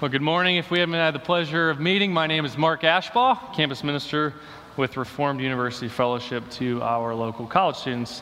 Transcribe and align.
Well, 0.00 0.10
good 0.10 0.22
morning. 0.22 0.56
If 0.56 0.72
we 0.72 0.80
haven't 0.80 0.96
had 0.96 1.14
the 1.14 1.20
pleasure 1.20 1.70
of 1.70 1.78
meeting, 1.78 2.12
my 2.12 2.26
name 2.26 2.44
is 2.44 2.58
Mark 2.58 2.82
Ashbaugh, 2.82 3.54
campus 3.54 3.84
minister 3.84 4.34
with 4.76 4.96
Reformed 4.96 5.40
University 5.40 5.86
Fellowship 5.86 6.50
to 6.50 6.82
our 6.82 7.14
local 7.14 7.46
college 7.46 7.76
students. 7.76 8.20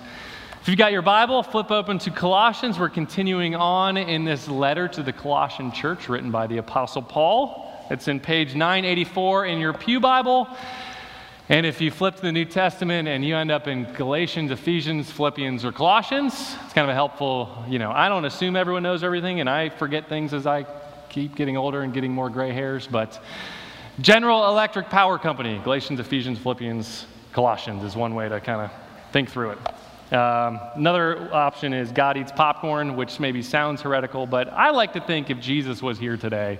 If 0.60 0.68
you've 0.68 0.76
got 0.76 0.92
your 0.92 1.00
Bible, 1.00 1.42
flip 1.42 1.70
open 1.70 1.98
to 2.00 2.10
Colossians. 2.10 2.78
We're 2.78 2.90
continuing 2.90 3.54
on 3.54 3.96
in 3.96 4.26
this 4.26 4.48
letter 4.48 4.86
to 4.88 5.02
the 5.02 5.14
Colossian 5.14 5.72
church 5.72 6.10
written 6.10 6.30
by 6.30 6.46
the 6.46 6.58
Apostle 6.58 7.00
Paul. 7.00 7.72
It's 7.88 8.06
in 8.06 8.20
page 8.20 8.54
984 8.54 9.46
in 9.46 9.58
your 9.58 9.72
Pew 9.72 9.98
Bible. 9.98 10.48
And 11.48 11.64
if 11.64 11.80
you 11.80 11.90
flip 11.90 12.16
to 12.16 12.22
the 12.22 12.32
New 12.32 12.44
Testament 12.44 13.08
and 13.08 13.24
you 13.24 13.34
end 13.34 13.50
up 13.50 13.66
in 13.66 13.90
Galatians, 13.94 14.50
Ephesians, 14.50 15.10
Philippians, 15.10 15.64
or 15.64 15.72
Colossians, 15.72 16.34
it's 16.64 16.74
kind 16.74 16.84
of 16.84 16.90
a 16.90 16.94
helpful, 16.94 17.64
you 17.66 17.78
know, 17.78 17.90
I 17.90 18.10
don't 18.10 18.26
assume 18.26 18.56
everyone 18.56 18.82
knows 18.82 19.02
everything 19.02 19.40
and 19.40 19.48
I 19.48 19.70
forget 19.70 20.10
things 20.10 20.34
as 20.34 20.46
I 20.46 20.66
keep 21.12 21.36
getting 21.36 21.58
older 21.58 21.82
and 21.82 21.92
getting 21.92 22.10
more 22.10 22.30
gray 22.30 22.52
hairs, 22.52 22.88
but 22.90 23.22
General 24.00 24.48
Electric 24.48 24.88
Power 24.88 25.18
Company, 25.18 25.60
Galatians, 25.62 26.00
Ephesians, 26.00 26.38
Philippians, 26.38 27.06
Colossians 27.32 27.84
is 27.84 27.94
one 27.94 28.14
way 28.14 28.30
to 28.30 28.40
kind 28.40 28.62
of 28.62 28.70
think 29.12 29.30
through 29.30 29.50
it. 29.50 30.14
Um, 30.14 30.58
another 30.74 31.32
option 31.34 31.74
is 31.74 31.92
God 31.92 32.16
eats 32.16 32.32
popcorn, 32.32 32.96
which 32.96 33.20
maybe 33.20 33.42
sounds 33.42 33.82
heretical, 33.82 34.26
but 34.26 34.48
I 34.48 34.70
like 34.70 34.94
to 34.94 35.00
think 35.00 35.28
if 35.28 35.38
Jesus 35.38 35.82
was 35.82 35.98
here 35.98 36.16
today, 36.16 36.58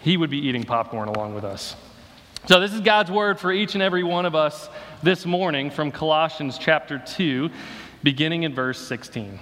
he 0.00 0.16
would 0.16 0.30
be 0.30 0.38
eating 0.38 0.64
popcorn 0.64 1.08
along 1.08 1.34
with 1.34 1.44
us. 1.44 1.76
So, 2.46 2.60
this 2.60 2.72
is 2.72 2.80
God's 2.80 3.10
word 3.10 3.38
for 3.38 3.52
each 3.52 3.74
and 3.74 3.82
every 3.82 4.02
one 4.02 4.26
of 4.26 4.34
us 4.34 4.68
this 5.02 5.24
morning 5.24 5.70
from 5.70 5.90
Colossians 5.90 6.58
chapter 6.58 6.98
2, 6.98 7.50
beginning 8.02 8.42
in 8.42 8.54
verse 8.54 8.78
16. 8.86 9.38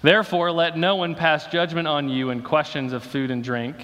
Therefore, 0.00 0.52
let 0.52 0.78
no 0.78 0.96
one 0.96 1.14
pass 1.14 1.46
judgment 1.46 1.88
on 1.88 2.08
you 2.08 2.30
in 2.30 2.42
questions 2.42 2.92
of 2.92 3.02
food 3.02 3.30
and 3.30 3.42
drink, 3.42 3.76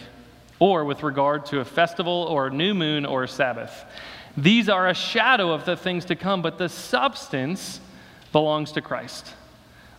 or 0.58 0.84
with 0.84 1.02
regard 1.02 1.46
to 1.46 1.60
a 1.60 1.64
festival, 1.64 2.26
or 2.30 2.46
a 2.46 2.50
new 2.50 2.74
moon, 2.74 3.04
or 3.04 3.24
a 3.24 3.28
Sabbath. 3.28 3.84
These 4.36 4.68
are 4.68 4.88
a 4.88 4.94
shadow 4.94 5.52
of 5.52 5.64
the 5.64 5.76
things 5.76 6.04
to 6.06 6.16
come, 6.16 6.42
but 6.42 6.58
the 6.58 6.68
substance 6.68 7.80
belongs 8.32 8.72
to 8.72 8.80
Christ. 8.80 9.32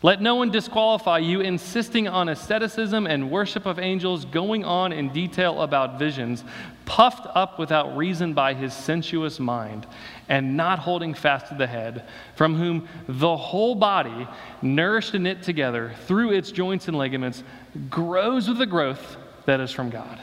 Let 0.05 0.21
no 0.21 0.35
one 0.35 0.51
disqualify 0.51 1.17
you, 1.17 1.41
insisting 1.41 2.07
on 2.07 2.29
asceticism 2.29 3.07
and 3.07 3.31
worship 3.31 3.65
of 3.65 3.79
angels, 3.79 4.23
going 4.23 4.63
on 4.63 4.93
in 4.93 5.11
detail 5.11 5.63
about 5.63 5.97
visions, 5.97 6.43
puffed 6.85 7.25
up 7.33 7.57
without 7.57 7.97
reason 7.97 8.35
by 8.35 8.53
his 8.53 8.71
sensuous 8.71 9.39
mind, 9.39 9.87
and 10.29 10.55
not 10.55 10.77
holding 10.77 11.15
fast 11.15 11.47
to 11.47 11.55
the 11.55 11.65
head, 11.65 12.07
from 12.35 12.53
whom 12.53 12.87
the 13.07 13.35
whole 13.35 13.73
body, 13.73 14.27
nourished 14.61 15.15
and 15.15 15.23
knit 15.23 15.41
together 15.41 15.95
through 16.05 16.33
its 16.33 16.51
joints 16.51 16.87
and 16.87 16.99
ligaments, 16.99 17.41
grows 17.89 18.47
with 18.47 18.59
the 18.59 18.67
growth 18.67 19.17
that 19.47 19.59
is 19.59 19.71
from 19.71 19.89
God. 19.89 20.19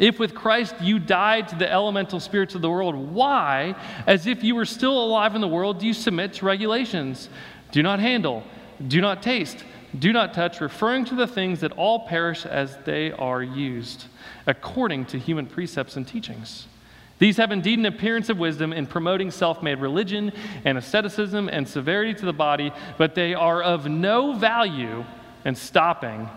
If 0.00 0.18
with 0.18 0.34
Christ 0.34 0.74
you 0.80 0.98
died 0.98 1.46
to 1.50 1.54
the 1.54 1.70
elemental 1.70 2.18
spirits 2.18 2.56
of 2.56 2.60
the 2.60 2.68
world, 2.70 2.96
why, 2.96 3.76
as 4.08 4.26
if 4.26 4.42
you 4.42 4.56
were 4.56 4.64
still 4.64 5.00
alive 5.00 5.36
in 5.36 5.40
the 5.40 5.46
world, 5.46 5.78
do 5.78 5.86
you 5.86 5.94
submit 5.94 6.32
to 6.32 6.44
regulations? 6.44 7.28
Do 7.70 7.84
not 7.84 8.00
handle 8.00 8.42
do 8.86 9.00
not 9.00 9.22
taste, 9.22 9.64
do 9.98 10.12
not 10.12 10.34
touch, 10.34 10.60
referring 10.60 11.04
to 11.06 11.14
the 11.14 11.26
things 11.26 11.60
that 11.60 11.72
all 11.72 12.06
perish 12.06 12.46
as 12.46 12.76
they 12.84 13.12
are 13.12 13.42
used, 13.42 14.04
according 14.46 15.06
to 15.06 15.18
human 15.18 15.46
precepts 15.46 15.96
and 15.96 16.06
teachings. 16.06 16.66
These 17.18 17.36
have 17.36 17.52
indeed 17.52 17.78
an 17.78 17.86
appearance 17.86 18.30
of 18.30 18.38
wisdom 18.38 18.72
in 18.72 18.86
promoting 18.86 19.30
self 19.30 19.62
made 19.62 19.78
religion 19.78 20.32
and 20.64 20.78
asceticism 20.78 21.48
and 21.50 21.68
severity 21.68 22.14
to 22.14 22.24
the 22.24 22.32
body, 22.32 22.72
but 22.96 23.14
they 23.14 23.34
are 23.34 23.62
of 23.62 23.86
no 23.86 24.32
value 24.32 25.04
in 25.44 25.54
stopping 25.54 26.28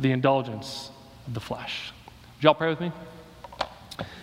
the 0.00 0.10
indulgence 0.10 0.90
of 1.28 1.34
the 1.34 1.40
flesh. 1.40 1.92
Would 2.36 2.44
y'all 2.44 2.54
pray 2.54 2.70
with 2.70 2.80
me? 2.80 2.90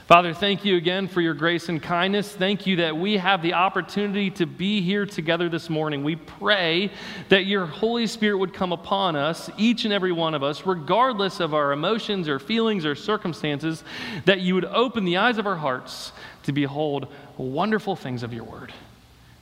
Father, 0.09 0.33
thank 0.33 0.65
you 0.65 0.75
again 0.75 1.07
for 1.07 1.21
your 1.21 1.35
grace 1.35 1.69
and 1.69 1.83
kindness. 1.83 2.31
Thank 2.31 2.65
you 2.65 2.77
that 2.77 2.97
we 2.97 3.17
have 3.17 3.43
the 3.43 3.53
opportunity 3.53 4.31
to 4.31 4.47
be 4.47 4.81
here 4.81 5.05
together 5.05 5.49
this 5.49 5.70
morning. 5.70 6.03
We 6.03 6.15
pray 6.15 6.89
that 7.27 7.45
your 7.45 7.67
Holy 7.67 8.08
Spirit 8.08 8.39
would 8.39 8.52
come 8.52 8.71
upon 8.71 9.15
us, 9.15 9.52
each 9.55 9.86
and 9.86 9.93
every 9.93 10.11
one 10.11 10.33
of 10.33 10.42
us, 10.42 10.65
regardless 10.65 11.39
of 11.39 11.53
our 11.53 11.73
emotions 11.73 12.27
or 12.27 12.39
feelings 12.39 12.87
or 12.87 12.95
circumstances, 12.95 13.83
that 14.25 14.42
you 14.42 14.55
would 14.55 14.65
open 14.65 15.05
the 15.05 15.17
eyes 15.17 15.37
of 15.37 15.45
our 15.45 15.58
hearts 15.58 16.11
to 16.41 16.53
behold 16.53 17.05
wonderful 17.37 17.95
things 17.95 18.23
of 18.23 18.33
your 18.33 18.45
word. 18.45 18.73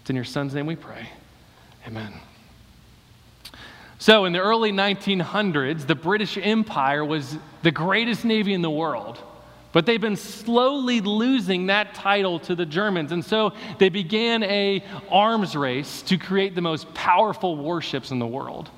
It's 0.01 0.09
in 0.09 0.17
your 0.17 0.25
Son's 0.25 0.53
name 0.53 0.65
we 0.65 0.75
pray. 0.75 1.07
Amen. 1.87 2.11
So, 3.99 4.25
in 4.25 4.33
the 4.33 4.39
early 4.39 4.73
1900s, 4.73 5.87
the 5.87 5.95
British 5.95 6.37
Empire 6.37 7.05
was 7.05 7.37
the 7.63 7.71
greatest 7.71 8.25
navy 8.25 8.53
in 8.53 8.61
the 8.61 8.69
world. 8.69 9.17
But 9.73 9.85
they've 9.85 10.01
been 10.01 10.15
slowly 10.15 11.01
losing 11.01 11.67
that 11.67 11.93
title 11.93 12.39
to 12.41 12.55
the 12.55 12.65
Germans. 12.65 13.11
And 13.11 13.23
so 13.23 13.53
they 13.79 13.89
began 13.89 14.43
a 14.43 14.83
arms 15.09 15.55
race 15.55 16.01
to 16.03 16.17
create 16.17 16.55
the 16.55 16.61
most 16.61 16.91
powerful 16.93 17.57
warships 17.57 18.11
in 18.11 18.19
the 18.19 18.27
world. 18.27 18.69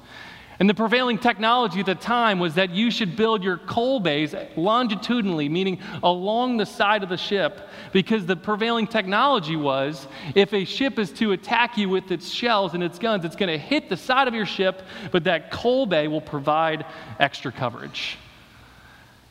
And 0.59 0.69
the 0.69 0.73
prevailing 0.73 1.17
technology 1.17 1.79
at 1.79 1.85
the 1.85 1.95
time 1.95 2.37
was 2.37 2.55
that 2.55 2.71
you 2.71 2.91
should 2.91 3.15
build 3.15 3.45
your 3.45 3.57
coal 3.59 4.01
bays 4.01 4.35
longitudinally, 4.57 5.47
meaning 5.47 5.79
along 6.03 6.57
the 6.57 6.65
side 6.65 7.01
of 7.01 7.07
the 7.07 7.15
ship, 7.15 7.69
because 7.93 8.25
the 8.25 8.35
prevailing 8.35 8.85
technology 8.85 9.55
was 9.55 10.05
if 10.35 10.53
a 10.53 10.65
ship 10.65 10.99
is 10.99 11.13
to 11.13 11.31
attack 11.31 11.77
you 11.77 11.87
with 11.87 12.11
its 12.11 12.29
shells 12.29 12.73
and 12.73 12.83
its 12.83 12.99
guns, 12.99 13.23
it's 13.23 13.37
going 13.37 13.49
to 13.49 13.57
hit 13.57 13.87
the 13.87 13.95
side 13.95 14.27
of 14.27 14.33
your 14.33 14.45
ship, 14.45 14.81
but 15.13 15.23
that 15.23 15.49
coal 15.49 15.85
bay 15.85 16.09
will 16.09 16.19
provide 16.19 16.85
extra 17.19 17.53
coverage. 17.53 18.17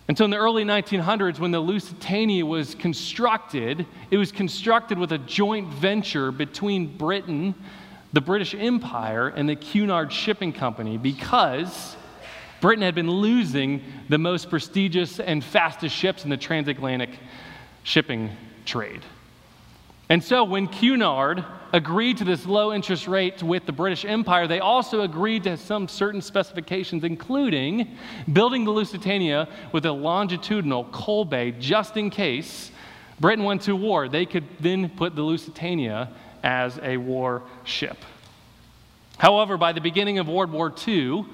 And 0.09 0.17
so 0.17 0.25
in 0.25 0.31
the 0.31 0.39
early 0.39 0.65
1900s, 0.65 1.39
when 1.39 1.51
the 1.51 1.61
Lusitania 1.61 2.45
was 2.45 2.75
constructed, 2.75 3.87
it 4.11 4.17
was 4.17 4.33
constructed 4.33 4.99
with 4.99 5.13
a 5.13 5.19
joint 5.19 5.69
venture 5.69 6.33
between 6.33 6.97
Britain, 6.97 7.55
the 8.15 8.23
British 8.23 8.55
Empire, 8.55 9.29
and 9.29 9.47
the 9.47 9.55
Cunard 9.55 10.11
Shipping 10.11 10.55
Company 10.55 10.97
because 10.97 11.95
Britain 12.63 12.83
had 12.83 12.95
been 12.95 13.11
losing 13.11 13.83
the 14.09 14.17
most 14.17 14.49
prestigious 14.49 15.21
and 15.21 15.45
fastest 15.45 15.95
ships 15.95 16.25
in 16.25 16.31
the 16.31 16.39
transatlantic 16.39 17.11
shipping 17.83 18.31
trade. 18.65 19.03
And 20.09 20.25
so 20.25 20.45
when 20.45 20.69
Cunard 20.69 21.45
agreed 21.73 22.17
to 22.17 22.25
this 22.25 22.47
low 22.47 22.73
interest 22.73 23.07
rate 23.07 23.43
with 23.43 23.67
the 23.67 23.73
British 23.73 24.07
Empire, 24.07 24.47
they 24.47 24.61
also 24.61 25.03
agreed 25.03 25.45
to 25.45 25.57
some 25.59 25.87
certain 25.87 26.23
specifications, 26.23 27.05
including 27.05 27.97
building 28.33 28.65
the 28.65 28.71
Lusitania 28.71 29.49
with 29.73 29.85
a 29.85 29.93
longitudinal 29.93 30.85
coal 30.85 31.27
bay 31.27 31.51
just 31.53 31.97
in 31.99 32.09
case 32.09 32.71
Britain 33.21 33.45
went 33.45 33.63
to 33.63 33.77
war. 33.77 34.09
They 34.09 34.25
could 34.25 34.45
then 34.61 34.89
put 34.89 35.15
the 35.15 35.23
Lusitania 35.23 36.09
as 36.43 36.79
a 36.83 36.97
war 36.97 37.43
ship. 37.65 37.99
However, 39.19 39.57
by 39.57 39.73
the 39.73 39.81
beginning 39.81 40.19
of 40.19 40.29
World 40.29 40.53
War 40.53 40.73
II, 40.87 41.27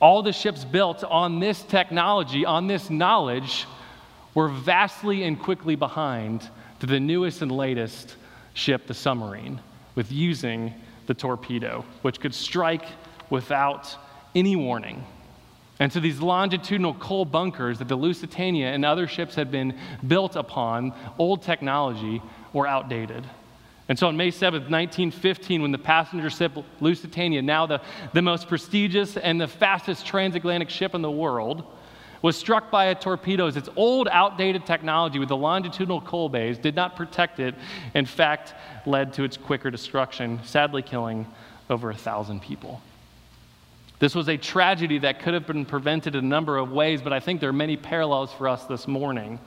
all 0.00 0.22
the 0.22 0.32
ships 0.32 0.64
built 0.64 1.04
on 1.04 1.38
this 1.38 1.62
technology, 1.62 2.44
on 2.44 2.66
this 2.66 2.90
knowledge, 2.90 3.66
were 4.34 4.48
vastly 4.48 5.22
and 5.22 5.40
quickly 5.40 5.76
behind 5.76 6.48
to 6.80 6.86
the 6.86 7.00
newest 7.00 7.42
and 7.42 7.50
latest 7.50 8.16
ship, 8.54 8.86
the 8.86 8.94
submarine, 8.94 9.60
with 9.94 10.12
using 10.12 10.74
the 11.06 11.14
torpedo, 11.14 11.84
which 12.02 12.20
could 12.20 12.34
strike 12.34 12.86
without 13.30 13.96
any 14.34 14.56
warning. 14.56 15.04
And 15.78 15.92
so 15.92 16.00
these 16.00 16.20
longitudinal 16.20 16.94
coal 16.94 17.24
bunkers 17.24 17.78
that 17.78 17.88
the 17.88 17.96
Lusitania 17.96 18.68
and 18.68 18.84
other 18.84 19.06
ships 19.06 19.34
had 19.34 19.50
been 19.50 19.78
built 20.06 20.36
upon, 20.36 20.94
old 21.18 21.42
technology, 21.42 22.22
were 22.52 22.66
outdated. 22.66 23.26
And 23.88 23.98
so 23.98 24.08
on 24.08 24.16
May 24.16 24.30
7th, 24.30 24.68
1915, 24.70 25.62
when 25.62 25.70
the 25.70 25.78
passenger 25.78 26.30
ship 26.30 26.52
Lusitania, 26.80 27.42
now 27.42 27.66
the, 27.66 27.80
the 28.14 28.22
most 28.22 28.48
prestigious 28.48 29.16
and 29.16 29.40
the 29.40 29.46
fastest 29.46 30.06
transatlantic 30.06 30.70
ship 30.70 30.94
in 30.94 31.02
the 31.02 31.10
world, 31.10 31.64
was 32.26 32.36
struck 32.36 32.72
by 32.72 32.86
a 32.86 32.94
torpedo. 32.96 33.46
Its 33.46 33.68
old, 33.76 34.08
outdated 34.10 34.66
technology 34.66 35.20
with 35.20 35.28
the 35.28 35.36
longitudinal 35.36 36.00
coal 36.00 36.28
bays 36.28 36.58
did 36.58 36.74
not 36.74 36.96
protect 36.96 37.38
it, 37.38 37.54
in 37.94 38.04
fact, 38.04 38.52
led 38.84 39.12
to 39.12 39.22
its 39.22 39.36
quicker 39.36 39.70
destruction, 39.70 40.40
sadly 40.42 40.82
killing 40.82 41.24
over 41.70 41.88
a 41.88 41.94
thousand 41.94 42.42
people. 42.42 42.82
This 44.00 44.12
was 44.12 44.28
a 44.28 44.36
tragedy 44.36 44.98
that 44.98 45.20
could 45.20 45.34
have 45.34 45.46
been 45.46 45.64
prevented 45.64 46.16
in 46.16 46.24
a 46.24 46.26
number 46.26 46.56
of 46.56 46.72
ways, 46.72 47.00
but 47.00 47.12
I 47.12 47.20
think 47.20 47.40
there 47.40 47.48
are 47.48 47.52
many 47.52 47.76
parallels 47.76 48.32
for 48.32 48.48
us 48.48 48.64
this 48.64 48.88
morning. 48.88 49.38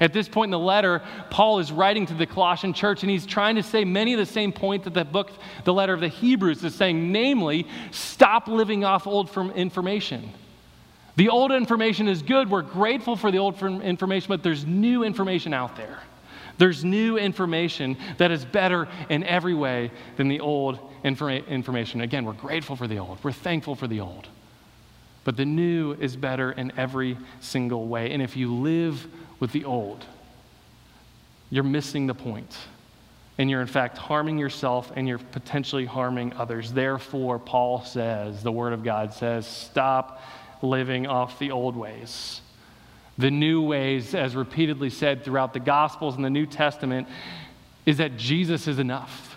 At 0.00 0.12
this 0.12 0.28
point 0.28 0.46
in 0.46 0.52
the 0.52 0.60
letter, 0.60 1.02
Paul 1.30 1.58
is 1.58 1.72
writing 1.72 2.06
to 2.06 2.14
the 2.14 2.24
Colossian 2.24 2.72
church, 2.72 3.02
and 3.02 3.10
he's 3.10 3.26
trying 3.26 3.56
to 3.56 3.64
say 3.64 3.84
many 3.84 4.12
of 4.12 4.20
the 4.20 4.26
same 4.26 4.52
points 4.52 4.84
that 4.84 4.94
the 4.94 5.04
book, 5.04 5.32
the 5.64 5.74
letter 5.74 5.92
of 5.92 5.98
the 5.98 6.06
Hebrews, 6.06 6.62
is 6.62 6.76
saying, 6.76 7.10
namely, 7.10 7.66
stop 7.90 8.46
living 8.46 8.84
off 8.84 9.08
old 9.08 9.28
information. 9.56 10.32
The 11.18 11.30
old 11.30 11.50
information 11.50 12.06
is 12.06 12.22
good. 12.22 12.48
We're 12.48 12.62
grateful 12.62 13.16
for 13.16 13.32
the 13.32 13.38
old 13.38 13.60
information, 13.60 14.28
but 14.28 14.44
there's 14.44 14.64
new 14.64 15.02
information 15.02 15.52
out 15.52 15.74
there. 15.74 15.98
There's 16.58 16.84
new 16.84 17.18
information 17.18 17.96
that 18.18 18.30
is 18.30 18.44
better 18.44 18.86
in 19.08 19.24
every 19.24 19.52
way 19.52 19.90
than 20.16 20.28
the 20.28 20.38
old 20.38 20.78
informa- 21.04 21.44
information. 21.48 22.02
Again, 22.02 22.24
we're 22.24 22.34
grateful 22.34 22.76
for 22.76 22.86
the 22.86 23.00
old, 23.00 23.18
we're 23.24 23.32
thankful 23.32 23.74
for 23.74 23.88
the 23.88 23.98
old. 23.98 24.28
But 25.24 25.36
the 25.36 25.44
new 25.44 25.94
is 25.94 26.14
better 26.14 26.52
in 26.52 26.72
every 26.76 27.18
single 27.40 27.88
way. 27.88 28.12
And 28.12 28.22
if 28.22 28.36
you 28.36 28.54
live 28.54 29.04
with 29.40 29.50
the 29.50 29.64
old, 29.64 30.04
you're 31.50 31.64
missing 31.64 32.06
the 32.06 32.14
point. 32.14 32.56
And 33.38 33.50
you're, 33.50 33.60
in 33.60 33.66
fact, 33.66 33.98
harming 33.98 34.38
yourself 34.38 34.92
and 34.94 35.08
you're 35.08 35.18
potentially 35.18 35.84
harming 35.84 36.34
others. 36.34 36.72
Therefore, 36.72 37.40
Paul 37.40 37.84
says, 37.84 38.44
the 38.44 38.52
Word 38.52 38.72
of 38.72 38.84
God 38.84 39.12
says, 39.12 39.48
stop 39.48 40.22
living 40.62 41.06
off 41.06 41.38
the 41.38 41.50
old 41.50 41.76
ways. 41.76 42.40
The 43.16 43.30
new 43.30 43.62
ways, 43.62 44.14
as 44.14 44.36
repeatedly 44.36 44.90
said 44.90 45.24
throughout 45.24 45.52
the 45.52 45.60
Gospels 45.60 46.14
and 46.16 46.24
the 46.24 46.30
New 46.30 46.46
Testament, 46.46 47.08
is 47.84 47.98
that 47.98 48.16
Jesus 48.16 48.68
is 48.68 48.78
enough. 48.78 49.36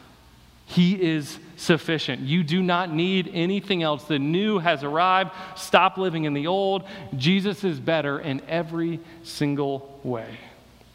He 0.65 1.01
is 1.01 1.37
sufficient. 1.57 2.21
You 2.21 2.43
do 2.43 2.61
not 2.61 2.93
need 2.93 3.29
anything 3.33 3.83
else. 3.83 4.05
The 4.05 4.19
new 4.19 4.59
has 4.59 4.83
arrived. 4.83 5.31
Stop 5.55 5.97
living 5.97 6.23
in 6.23 6.33
the 6.33 6.47
old. 6.47 6.83
Jesus 7.17 7.63
is 7.63 7.79
better 7.79 8.19
in 8.19 8.41
every 8.47 8.99
single 9.23 9.99
way. 10.03 10.37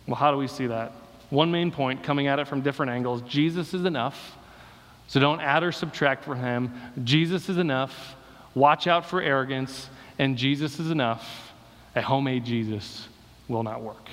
Well, 0.07 0.17
how 0.17 0.31
do 0.31 0.39
we 0.39 0.49
see 0.49 0.69
that? 0.69 0.93
One 1.31 1.51
main 1.51 1.71
point 1.71 2.03
coming 2.03 2.27
at 2.27 2.39
it 2.39 2.47
from 2.47 2.63
different 2.63 2.93
angles 2.93 3.21
Jesus 3.23 3.75
is 3.75 3.85
enough. 3.85 4.37
So 5.09 5.21
don't 5.21 5.41
add 5.41 5.63
or 5.63 5.73
subtract 5.73 6.25
from 6.25 6.39
him. 6.39 6.73
Jesus 7.05 7.49
is 7.49 7.59
enough. 7.59 8.17
Watch 8.55 8.87
out 8.87 9.07
for 9.07 9.21
arrogance. 9.21 9.89
And 10.19 10.37
Jesus 10.37 10.79
is 10.79 10.91
enough. 10.91 11.53
A 11.95 12.03
homemade 12.03 12.45
Jesus 12.45 13.09
will 13.49 13.63
not 13.63 13.83
work. 13.83 14.09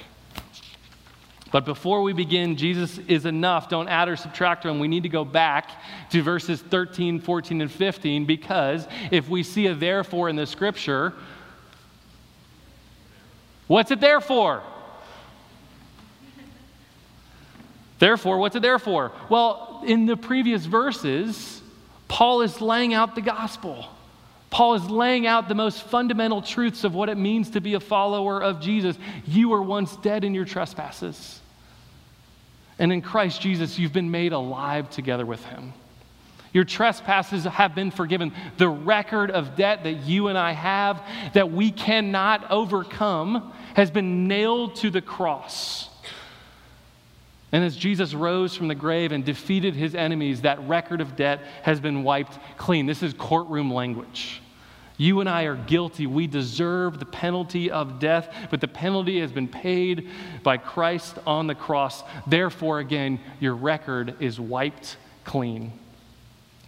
But 1.54 1.66
before 1.66 2.02
we 2.02 2.14
begin, 2.14 2.56
Jesus 2.56 2.98
is 3.08 3.28
enough. 3.28 3.70
Don't 3.70 3.88
add 3.88 4.10
or 4.10 4.16
subtract 4.16 4.64
from. 4.64 4.80
We 4.80 4.88
need 4.88 5.04
to 5.04 5.10
go 5.10 5.24
back 5.24 5.70
to 6.10 6.24
verses 6.24 6.60
13, 6.60 7.20
14, 7.20 7.62
and 7.62 7.72
15 7.72 8.26
because 8.26 8.88
if 9.12 9.30
we 9.30 9.44
see 9.44 9.68
a 9.68 9.76
therefore 9.76 10.30
in 10.30 10.36
the 10.36 10.48
scripture, 10.48 11.14
what's 13.68 13.92
it 13.92 14.02
there 14.02 14.20
for? 14.20 14.64
Therefore, 18.00 18.40
what's 18.40 18.56
it 18.56 18.64
there 18.64 18.80
for? 18.80 19.12
Well, 19.30 19.84
in 19.86 20.08
the 20.08 20.18
previous 20.18 20.66
verses, 20.66 21.62
Paul 22.08 22.42
is 22.42 22.62
laying 22.62 22.96
out 22.96 23.14
the 23.14 23.22
gospel. 23.22 23.86
Paul 24.54 24.76
is 24.76 24.88
laying 24.88 25.26
out 25.26 25.48
the 25.50 25.56
most 25.56 25.82
fundamental 25.82 26.40
truths 26.44 26.84
of 26.84 26.94
what 26.94 27.10
it 27.10 27.18
means 27.18 27.50
to 27.50 27.60
be 27.60 27.74
a 27.74 27.80
follower 27.80 28.40
of 28.40 28.62
Jesus. 28.62 28.96
You 29.26 29.50
were 29.50 29.64
once 29.64 29.96
dead 29.96 30.24
in 30.24 30.36
your 30.36 30.46
trespasses. 30.46 31.42
And 32.78 32.94
in 32.94 33.02
Christ 33.02 33.42
Jesus, 33.42 33.80
you've 33.80 33.94
been 33.94 34.12
made 34.12 34.32
alive 34.32 34.92
together 34.92 35.26
with 35.26 35.44
him. 35.46 35.74
Your 36.54 36.66
trespasses 36.66 37.46
have 37.46 37.74
been 37.74 37.90
forgiven. 37.90 38.32
The 38.58 38.70
record 38.70 39.32
of 39.32 39.56
debt 39.56 39.86
that 39.86 40.04
you 40.04 40.28
and 40.28 40.38
I 40.38 40.52
have 40.52 41.02
that 41.34 41.52
we 41.52 41.72
cannot 41.72 42.52
overcome 42.52 43.54
has 43.74 43.90
been 43.90 44.28
nailed 44.28 44.76
to 44.78 44.92
the 44.92 45.02
cross. 45.02 45.90
And 47.52 47.64
as 47.64 47.76
Jesus 47.76 48.14
rose 48.14 48.56
from 48.56 48.68
the 48.68 48.76
grave 48.76 49.14
and 49.14 49.26
defeated 49.26 49.74
his 49.74 49.96
enemies, 49.96 50.42
that 50.42 50.62
record 50.68 51.02
of 51.02 51.16
debt 51.16 51.42
has 51.64 51.80
been 51.80 52.04
wiped 52.04 52.38
clean. 52.58 52.86
This 52.86 53.02
is 53.02 53.16
courtroom 53.16 53.74
language. 53.74 54.42
You 54.98 55.20
and 55.20 55.30
I 55.30 55.44
are 55.44 55.56
guilty. 55.56 56.06
We 56.08 56.28
deserve 56.28 57.00
the 57.00 57.06
penalty 57.06 57.72
of 57.72 58.00
death, 58.00 58.34
but 58.52 58.62
the 58.62 58.68
penalty 58.68 59.20
has 59.22 59.32
been 59.32 59.48
paid 59.48 60.10
by 60.44 60.58
Christ 60.58 61.18
on 61.26 61.48
the 61.48 61.56
cross. 61.56 62.04
Therefore, 62.28 62.80
again, 62.80 63.20
your 63.40 63.56
record 63.56 64.16
is 64.20 64.40
wiped 64.40 64.98
clean. 65.24 65.72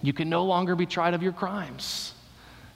You 0.01 0.13
can 0.13 0.29
no 0.29 0.45
longer 0.45 0.75
be 0.75 0.85
tried 0.85 1.13
of 1.13 1.23
your 1.23 1.33
crimes. 1.33 2.13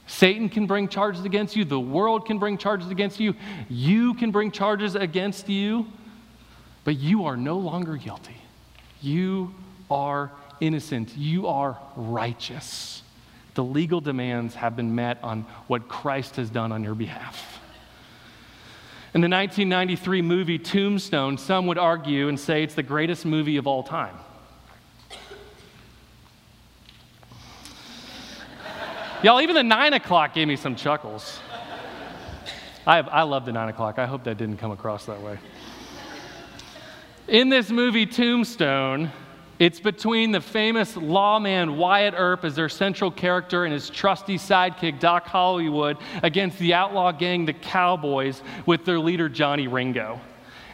Satan 0.08 0.50
can 0.50 0.66
bring 0.66 0.88
charges 0.88 1.24
against 1.24 1.56
you, 1.56 1.64
the 1.64 1.80
world 1.80 2.26
can 2.26 2.40
bring 2.40 2.58
charges 2.58 2.90
against 2.90 3.20
you, 3.20 3.36
you 3.70 4.16
can 4.16 4.32
bring 4.32 4.50
charges 4.50 4.96
against 4.96 5.48
you, 5.48 5.86
but 6.84 6.98
you 6.98 7.26
are 7.26 7.38
no 7.38 7.58
longer 7.60 7.96
guilty. 7.96 8.36
You 9.02 9.54
are 9.92 10.32
innocent, 10.60 11.16
you 11.16 11.48
are 11.48 11.78
righteous. 11.96 13.04
The 13.60 13.66
legal 13.66 14.00
demands 14.00 14.56
have 14.56 14.78
been 14.78 14.96
met 14.96 15.22
on 15.22 15.42
what 15.68 15.90
Christ 15.90 16.38
has 16.38 16.50
done 16.50 16.72
on 16.72 16.82
your 16.82 16.96
behalf. 16.96 17.60
In 19.14 19.20
the 19.20 19.28
1993 19.28 20.22
movie 20.22 20.58
Tombstone, 20.58 21.38
some 21.38 21.68
would 21.68 21.78
argue 21.78 22.30
and 22.30 22.40
say 22.40 22.64
it's 22.64 22.74
the 22.74 22.84
greatest 22.84 23.26
movie 23.26 23.58
of 23.58 23.68
all 23.68 23.84
time. 23.84 24.16
Y'all, 29.24 29.42
even 29.42 29.56
the 29.56 29.64
nine 29.64 29.92
o'clock 29.92 30.34
gave 30.34 30.48
me 30.48 30.56
some 30.56 30.78
chuckles. 30.78 31.38
I, 32.88 33.00
I 33.00 33.24
love 33.24 33.46
the 33.46 33.52
nine 33.52 33.68
o'clock. 33.68 34.00
I 34.00 34.06
hope 34.06 34.24
that 34.24 34.38
didn't 34.38 34.56
come 34.56 34.72
across 34.72 35.04
that 35.08 35.22
way. 35.22 35.38
In 37.28 37.50
this 37.50 37.70
movie, 37.72 38.06
Tombstone, 38.06 39.12
it's 39.60 39.80
between 39.80 40.32
the 40.32 40.40
famous 40.40 40.96
lawman 40.96 41.78
Wyatt 41.78 42.14
Earp 42.18 42.46
as 42.46 42.56
their 42.56 42.70
central 42.70 43.12
character 43.12 43.66
and 43.66 43.74
his 43.74 43.90
trusty 43.90 44.38
sidekick 44.38 45.00
Doc 45.00 45.26
Holliday 45.26 46.00
against 46.24 46.58
the 46.60 46.74
outlaw 46.74 47.12
gang, 47.12 47.46
the 47.46 47.54
Cowboys, 47.54 48.42
with 48.66 48.86
their 48.86 49.00
leader 49.00 49.28
Johnny 49.28 49.68
Ringo. 49.68 50.22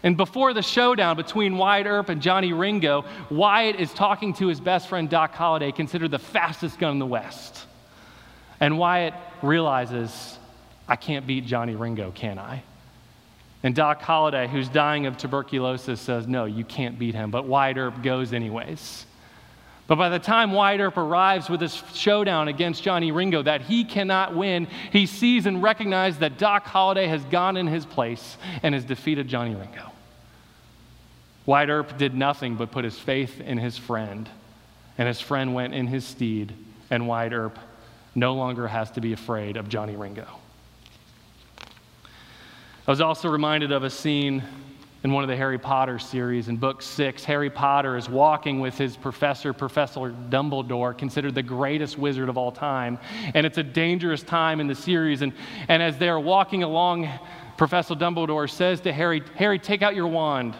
And 0.03 0.15
before 0.15 0.53
the 0.53 0.61
showdown 0.61 1.15
between 1.15 1.57
Wyatt 1.57 1.87
Earp 1.87 2.09
and 2.09 2.21
Johnny 2.21 2.53
Ringo, 2.53 3.05
Wyatt 3.31 3.77
is 3.77 3.91
talking 3.91 4.35
to 4.35 4.47
his 4.47 4.59
best 4.59 4.87
friend 4.87 5.09
Doc 5.09 5.33
Holliday, 5.33 5.71
considered 5.71 6.11
the 6.11 6.19
fastest 6.19 6.77
gun 6.77 6.91
in 6.91 6.99
the 6.99 7.07
West. 7.07 7.65
And 8.59 8.77
Wyatt 8.77 9.15
realizes, 9.41 10.37
I 10.87 10.95
can't 10.95 11.25
beat 11.25 11.47
Johnny 11.47 11.75
Ringo, 11.75 12.11
can 12.11 12.37
I? 12.37 12.61
And 13.63 13.73
Doc 13.73 14.01
Holliday, 14.01 14.47
who's 14.47 14.69
dying 14.69 15.05
of 15.05 15.17
tuberculosis, 15.17 15.99
says, 15.99 16.27
No, 16.27 16.45
you 16.45 16.63
can't 16.63 16.99
beat 16.99 17.15
him. 17.15 17.31
But 17.31 17.45
Wyatt 17.45 17.77
Earp 17.77 18.03
goes 18.03 18.31
anyways. 18.33 19.05
But 19.87 19.97
by 19.97 20.09
the 20.09 20.19
time 20.19 20.51
Wyatt 20.51 20.81
Earp 20.81 20.97
arrives 20.97 21.49
with 21.49 21.61
his 21.61 21.75
showdown 21.93 22.47
against 22.47 22.81
Johnny 22.81 23.11
Ringo 23.11 23.43
that 23.43 23.61
he 23.61 23.83
cannot 23.83 24.35
win, 24.35 24.67
he 24.91 25.05
sees 25.05 25.45
and 25.45 25.61
recognizes 25.61 26.19
that 26.19 26.39
Doc 26.39 26.65
Holliday 26.65 27.07
has 27.07 27.23
gone 27.25 27.55
in 27.55 27.67
his 27.67 27.85
place 27.85 28.37
and 28.63 28.73
has 28.73 28.83
defeated 28.83 29.27
Johnny 29.27 29.53
Ringo. 29.53 29.91
Wyatt 31.45 31.69
Earp 31.69 31.97
did 31.97 32.15
nothing 32.15 32.55
but 32.55 32.71
put 32.71 32.83
his 32.83 32.97
faith 32.97 33.39
in 33.39 33.59
his 33.59 33.77
friend, 33.77 34.27
and 34.97 35.07
his 35.07 35.21
friend 35.21 35.53
went 35.53 35.75
in 35.75 35.85
his 35.85 36.03
steed, 36.03 36.53
and 36.89 37.07
Wyatt 37.07 37.33
Earp 37.33 37.59
no 38.15 38.33
longer 38.33 38.67
has 38.67 38.89
to 38.91 39.01
be 39.01 39.13
afraid 39.13 39.55
of 39.55 39.69
Johnny 39.69 39.95
Ringo. 39.95 40.25
I 42.87 42.91
was 42.91 43.01
also 43.01 43.29
reminded 43.29 43.71
of 43.71 43.83
a 43.83 43.89
scene 43.89 44.43
in 45.03 45.11
one 45.11 45.23
of 45.23 45.27
the 45.27 45.35
Harry 45.35 45.57
Potter 45.57 45.97
series 45.97 46.49
in 46.49 46.57
book 46.57 46.83
six. 46.83 47.23
Harry 47.23 47.49
Potter 47.49 47.97
is 47.97 48.07
walking 48.07 48.59
with 48.59 48.77
his 48.77 48.95
professor, 48.95 49.53
Professor 49.53 50.11
Dumbledore, 50.29 50.95
considered 50.95 51.33
the 51.33 51.41
greatest 51.41 51.97
wizard 51.97 52.29
of 52.29 52.37
all 52.37 52.51
time. 52.51 52.99
And 53.33 53.43
it's 53.43 53.57
a 53.57 53.63
dangerous 53.63 54.21
time 54.21 54.59
in 54.59 54.67
the 54.67 54.75
series. 54.75 55.23
And, 55.23 55.33
and 55.67 55.81
as 55.81 55.97
they're 55.97 56.19
walking 56.19 56.61
along, 56.61 57.09
Professor 57.57 57.95
Dumbledore 57.95 58.47
says 58.47 58.81
to 58.81 58.93
Harry, 58.93 59.23
Harry, 59.33 59.57
take 59.57 59.81
out 59.81 59.95
your 59.95 60.07
wand. 60.07 60.53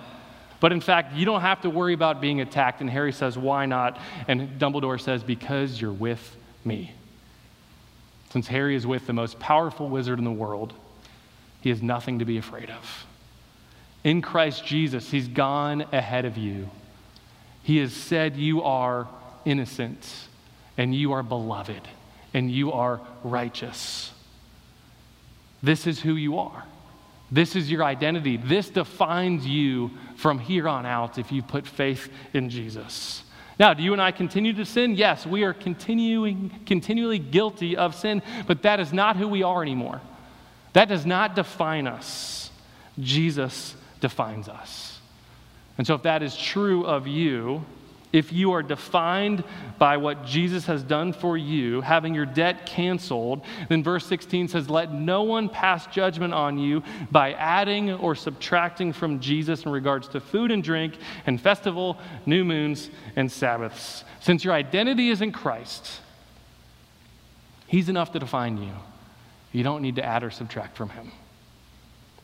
But 0.59 0.71
in 0.71 0.81
fact, 0.81 1.13
you 1.13 1.25
don't 1.25 1.41
have 1.41 1.61
to 1.61 1.69
worry 1.69 1.93
about 1.93 2.21
being 2.21 2.41
attacked. 2.41 2.81
And 2.81 2.89
Harry 2.89 3.13
says, 3.13 3.37
Why 3.37 3.67
not? 3.67 3.99
And 4.27 4.59
Dumbledore 4.59 4.99
says, 4.99 5.21
Because 5.21 5.79
you're 5.79 5.93
with 5.93 6.35
me. 6.63 6.91
Since 8.31 8.47
Harry 8.47 8.75
is 8.75 8.87
with 8.87 9.05
the 9.05 9.13
most 9.13 9.37
powerful 9.37 9.89
wizard 9.89 10.17
in 10.17 10.25
the 10.25 10.31
world, 10.31 10.73
he 11.65 11.71
has 11.71 11.81
nothing 11.81 12.19
to 12.19 12.25
be 12.25 12.37
afraid 12.37 12.69
of. 12.69 13.07
In 14.03 14.21
Christ 14.21 14.67
Jesus, 14.67 15.09
He's 15.09 15.27
gone 15.27 15.81
ahead 15.91 16.25
of 16.25 16.37
you. 16.37 16.69
He 17.63 17.77
has 17.77 17.91
said, 17.91 18.37
You 18.37 18.61
are 18.61 19.07
innocent, 19.45 20.07
and 20.77 20.93
you 20.93 21.13
are 21.13 21.23
beloved, 21.23 21.81
and 22.35 22.51
you 22.51 22.71
are 22.71 23.01
righteous. 23.23 24.11
This 25.63 25.87
is 25.87 25.99
who 25.99 26.13
you 26.13 26.37
are. 26.37 26.65
This 27.31 27.55
is 27.55 27.71
your 27.71 27.83
identity. 27.83 28.37
This 28.37 28.69
defines 28.69 29.47
you 29.47 29.89
from 30.17 30.37
here 30.37 30.67
on 30.67 30.85
out 30.85 31.17
if 31.17 31.31
you 31.31 31.41
put 31.41 31.65
faith 31.65 32.11
in 32.31 32.51
Jesus. 32.51 33.23
Now, 33.57 33.73
do 33.73 33.81
you 33.81 33.91
and 33.91 34.01
I 34.03 34.11
continue 34.11 34.53
to 34.53 34.65
sin? 34.65 34.93
Yes, 34.93 35.25
we 35.25 35.41
are 35.41 35.53
continuing, 35.53 36.51
continually 36.67 37.17
guilty 37.17 37.75
of 37.75 37.95
sin, 37.95 38.21
but 38.45 38.61
that 38.61 38.79
is 38.79 38.93
not 38.93 39.15
who 39.17 39.27
we 39.27 39.41
are 39.41 39.63
anymore. 39.63 39.99
That 40.75 40.89
does 40.89 41.05
not 41.05 41.35
define 41.35 41.87
us. 41.87 42.51
Jesus 42.99 43.75
defines 44.01 44.49
us. 44.49 44.99
And 45.77 45.87
so, 45.87 45.95
if 45.95 46.03
that 46.03 46.21
is 46.21 46.35
true 46.35 46.85
of 46.85 47.07
you, 47.07 47.63
if 48.11 48.33
you 48.33 48.51
are 48.51 48.61
defined 48.61 49.45
by 49.77 49.95
what 49.95 50.25
Jesus 50.25 50.65
has 50.65 50.83
done 50.83 51.13
for 51.13 51.37
you, 51.37 51.79
having 51.79 52.13
your 52.13 52.25
debt 52.25 52.65
canceled, 52.65 53.45
then 53.69 53.83
verse 53.83 54.05
16 54.05 54.49
says, 54.49 54.69
Let 54.69 54.91
no 54.91 55.23
one 55.23 55.47
pass 55.47 55.87
judgment 55.87 56.33
on 56.33 56.57
you 56.57 56.83
by 57.09 57.31
adding 57.31 57.91
or 57.91 58.13
subtracting 58.13 58.91
from 58.91 59.21
Jesus 59.21 59.63
in 59.63 59.71
regards 59.71 60.09
to 60.09 60.19
food 60.19 60.51
and 60.51 60.61
drink 60.61 60.97
and 61.25 61.39
festival, 61.39 61.97
new 62.25 62.43
moons, 62.43 62.89
and 63.15 63.31
Sabbaths. 63.31 64.03
Since 64.19 64.43
your 64.43 64.53
identity 64.53 65.09
is 65.09 65.21
in 65.21 65.31
Christ, 65.31 66.01
He's 67.65 67.87
enough 67.87 68.11
to 68.11 68.19
define 68.19 68.57
you. 68.57 68.73
You 69.55 69.63
don't 69.63 69.81
need 69.81 69.95
to 69.95 70.03
add 70.03 70.21
or 70.21 70.31
subtract 70.31 70.75
from 70.75 70.89
him. 70.89 71.13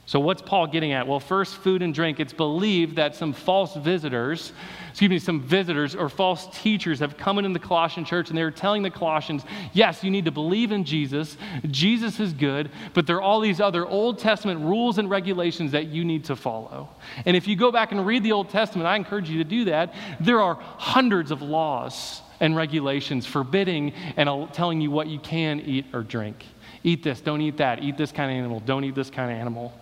So, 0.05 0.19
what's 0.19 0.41
Paul 0.41 0.67
getting 0.67 0.91
at? 0.91 1.07
Well, 1.07 1.21
first, 1.21 1.55
food 1.55 1.81
and 1.81 1.93
drink. 1.93 2.19
It's 2.19 2.33
believed 2.33 2.97
that 2.97 3.15
some 3.15 3.31
false 3.31 3.73
visitors, 3.77 4.51
excuse 4.89 5.09
me, 5.09 5.17
some 5.17 5.39
visitors 5.39 5.95
or 5.95 6.09
false 6.09 6.49
teachers 6.61 6.99
have 6.99 7.15
come 7.15 7.37
into 7.37 7.53
the 7.57 7.65
Colossian 7.65 8.03
church 8.03 8.27
and 8.27 8.37
they're 8.37 8.51
telling 8.51 8.83
the 8.83 8.89
Colossians, 8.89 9.45
yes, 9.71 10.03
you 10.03 10.11
need 10.11 10.25
to 10.25 10.31
believe 10.31 10.73
in 10.73 10.83
Jesus. 10.83 11.37
Jesus 11.67 12.19
is 12.19 12.33
good, 12.33 12.69
but 12.93 13.07
there 13.07 13.15
are 13.15 13.21
all 13.21 13.39
these 13.39 13.61
other 13.61 13.85
Old 13.85 14.19
Testament 14.19 14.59
rules 14.59 14.97
and 14.97 15.09
regulations 15.09 15.71
that 15.71 15.85
you 15.85 16.03
need 16.03 16.25
to 16.25 16.35
follow. 16.35 16.89
And 17.25 17.37
if 17.37 17.47
you 17.47 17.55
go 17.55 17.71
back 17.71 17.93
and 17.93 18.05
read 18.05 18.23
the 18.23 18.33
Old 18.33 18.49
Testament, 18.49 18.87
I 18.87 18.97
encourage 18.97 19.29
you 19.29 19.37
to 19.37 19.49
do 19.49 19.63
that. 19.65 19.93
There 20.19 20.41
are 20.41 20.55
hundreds 20.55 21.31
of 21.31 21.41
laws 21.41 22.21
and 22.41 22.57
regulations 22.57 23.25
forbidding 23.25 23.93
and 24.17 24.51
telling 24.51 24.81
you 24.81 24.91
what 24.91 25.07
you 25.07 25.19
can 25.19 25.61
eat 25.61 25.85
or 25.93 26.03
drink. 26.03 26.43
Eat 26.83 27.03
this, 27.03 27.21
don't 27.21 27.41
eat 27.41 27.57
that. 27.57 27.83
Eat 27.83 27.97
this 27.97 28.11
kind 28.11 28.31
of 28.31 28.37
animal, 28.37 28.59
don't 28.61 28.83
eat 28.83 28.95
this 28.95 29.09
kind 29.09 29.31
of 29.31 29.37
animal. 29.37 29.73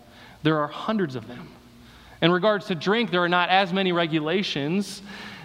There 0.44 0.60
are 0.60 0.68
hundreds 0.68 1.16
of 1.16 1.28
them. 1.28 1.48
In 2.22 2.32
regards 2.32 2.66
to 2.68 2.76
drink, 2.76 3.12
there 3.12 3.24
are 3.24 3.30
not 3.30 3.50
as 3.50 3.72
many 3.72 3.92
regulations. 3.92 5.02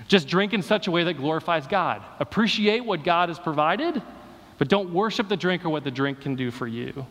Just 0.08 0.28
drink 0.28 0.52
in 0.52 0.62
such 0.62 0.87
a 0.87 0.90
way 0.90 1.04
that 1.04 1.14
glorifies 1.14 1.66
God. 1.66 2.02
Appreciate 2.18 2.84
what 2.84 3.04
God 3.04 3.28
has 3.28 3.38
provided, 3.38 4.02
but 4.58 4.68
don't 4.68 4.92
worship 4.92 5.28
the 5.28 5.37
drink 5.37 5.64
or 5.64 5.70
what 5.70 5.84
the 5.84 5.90
drink 5.90 6.20
can 6.20 6.34
do 6.34 6.50
for 6.50 6.66
you. 6.66 7.06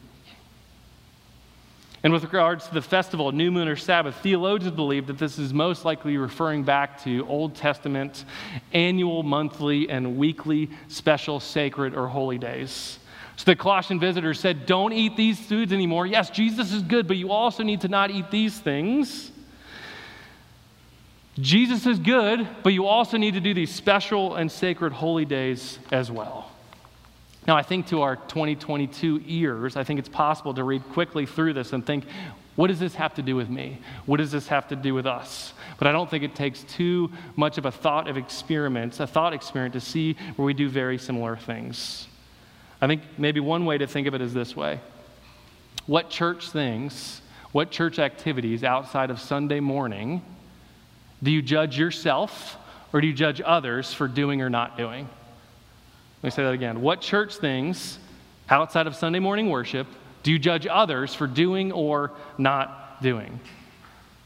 And 2.03 2.11
with 2.11 2.23
regards 2.23 2.67
to 2.67 2.73
the 2.73 2.81
festival, 2.81 3.31
new 3.31 3.49
moon 3.49 3.69
or 3.69 3.77
Sabbath, 3.77 4.15
theologians 4.17 4.75
believe 4.75 5.07
that 5.07 5.17
this 5.17 5.39
is 5.39 5.53
most 5.53 5.85
likely 5.85 6.17
referring 6.17 6.63
back 6.63 7.01
to 7.05 7.25
Old 7.29 7.55
Testament 7.55 8.25
annual, 8.73 9.23
monthly, 9.23 9.89
and 9.89 10.17
weekly 10.17 10.69
special 10.89 11.39
sacred 11.39 11.95
or 11.95 12.09
holy 12.09 12.37
days. 12.37 12.99
So 13.35 13.45
the 13.45 13.55
Colossian 13.55 13.99
visitors 13.99 14.39
said, 14.39 14.65
Don't 14.65 14.93
eat 14.93 15.17
these 15.17 15.39
foods 15.39 15.73
anymore. 15.73 16.05
Yes, 16.05 16.29
Jesus 16.29 16.71
is 16.71 16.81
good, 16.81 17.07
but 17.07 17.17
you 17.17 17.31
also 17.31 17.63
need 17.63 17.81
to 17.81 17.87
not 17.87 18.11
eat 18.11 18.29
these 18.31 18.57
things. 18.59 19.31
Jesus 21.39 21.87
is 21.87 21.97
good, 21.97 22.47
but 22.61 22.73
you 22.73 22.85
also 22.85 23.17
need 23.17 23.33
to 23.33 23.39
do 23.39 23.53
these 23.53 23.73
special 23.73 24.35
and 24.35 24.51
sacred 24.51 24.93
holy 24.93 25.25
days 25.25 25.79
as 25.91 26.11
well. 26.11 26.51
Now, 27.47 27.57
I 27.57 27.63
think 27.63 27.87
to 27.87 28.03
our 28.03 28.15
2022 28.15 29.23
ears, 29.25 29.75
I 29.75 29.83
think 29.83 29.99
it's 29.99 30.09
possible 30.09 30.53
to 30.53 30.63
read 30.63 30.83
quickly 30.89 31.25
through 31.25 31.53
this 31.53 31.73
and 31.73 31.85
think, 31.85 32.05
what 32.55 32.67
does 32.67 32.79
this 32.79 32.93
have 32.95 33.15
to 33.15 33.23
do 33.23 33.35
with 33.35 33.49
me? 33.49 33.79
What 34.05 34.17
does 34.17 34.31
this 34.31 34.47
have 34.47 34.67
to 34.67 34.75
do 34.75 34.93
with 34.93 35.07
us? 35.07 35.53
But 35.79 35.87
I 35.87 35.91
don't 35.91 36.09
think 36.09 36.23
it 36.23 36.35
takes 36.35 36.63
too 36.63 37.11
much 37.35 37.57
of 37.57 37.65
a 37.65 37.71
thought 37.71 38.07
of 38.07 38.15
experiments, 38.15 38.99
a 38.99 39.07
thought 39.07 39.33
experiment 39.33 39.73
to 39.73 39.81
see 39.81 40.15
where 40.35 40.45
we 40.45 40.53
do 40.53 40.69
very 40.69 40.99
similar 40.99 41.35
things. 41.35 42.07
I 42.83 42.87
think 42.87 43.01
maybe 43.17 43.39
one 43.39 43.63
way 43.63 43.77
to 43.77 43.87
think 43.87 44.07
of 44.07 44.13
it 44.13 44.19
is 44.19 44.33
this 44.33 44.57
way 44.57 44.81
What 45.85 46.09
church 46.09 46.49
things, 46.49 47.21
what 47.53 47.71
church 47.71 47.97
activities 47.97 48.65
outside 48.65 49.09
of 49.09 49.21
Sunday 49.21 49.61
morning 49.61 50.21
do 51.21 51.31
you 51.31 51.41
judge 51.41 51.79
yourself 51.79 52.57
or 52.91 52.99
do 52.99 53.07
you 53.07 53.13
judge 53.13 53.39
others 53.39 53.93
for 53.93 54.09
doing 54.09 54.41
or 54.41 54.49
not 54.49 54.75
doing? 54.75 55.07
Let 56.21 56.27
me 56.27 56.29
say 56.31 56.43
that 56.43 56.51
again. 56.51 56.81
What 56.81 56.99
church 56.99 57.35
things 57.37 57.99
outside 58.49 58.85
of 58.85 58.97
Sunday 58.97 59.19
morning 59.19 59.49
worship 59.49 59.87
do 60.23 60.33
you 60.33 60.37
judge 60.37 60.67
others 60.67 61.15
for 61.15 61.25
doing 61.25 61.71
or 61.71 62.11
not 62.37 63.01
doing? 63.01 63.39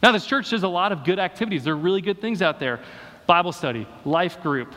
Now, 0.01 0.11
this 0.13 0.25
church 0.25 0.49
does 0.49 0.63
a 0.63 0.67
lot 0.67 0.91
of 0.91 1.03
good 1.03 1.19
activities. 1.19 1.63
There 1.63 1.73
are 1.73 1.77
really 1.77 2.01
good 2.01 2.21
things 2.21 2.41
out 2.41 2.59
there 2.59 2.79
Bible 3.27 3.51
study, 3.51 3.85
life 4.03 4.41
group, 4.41 4.73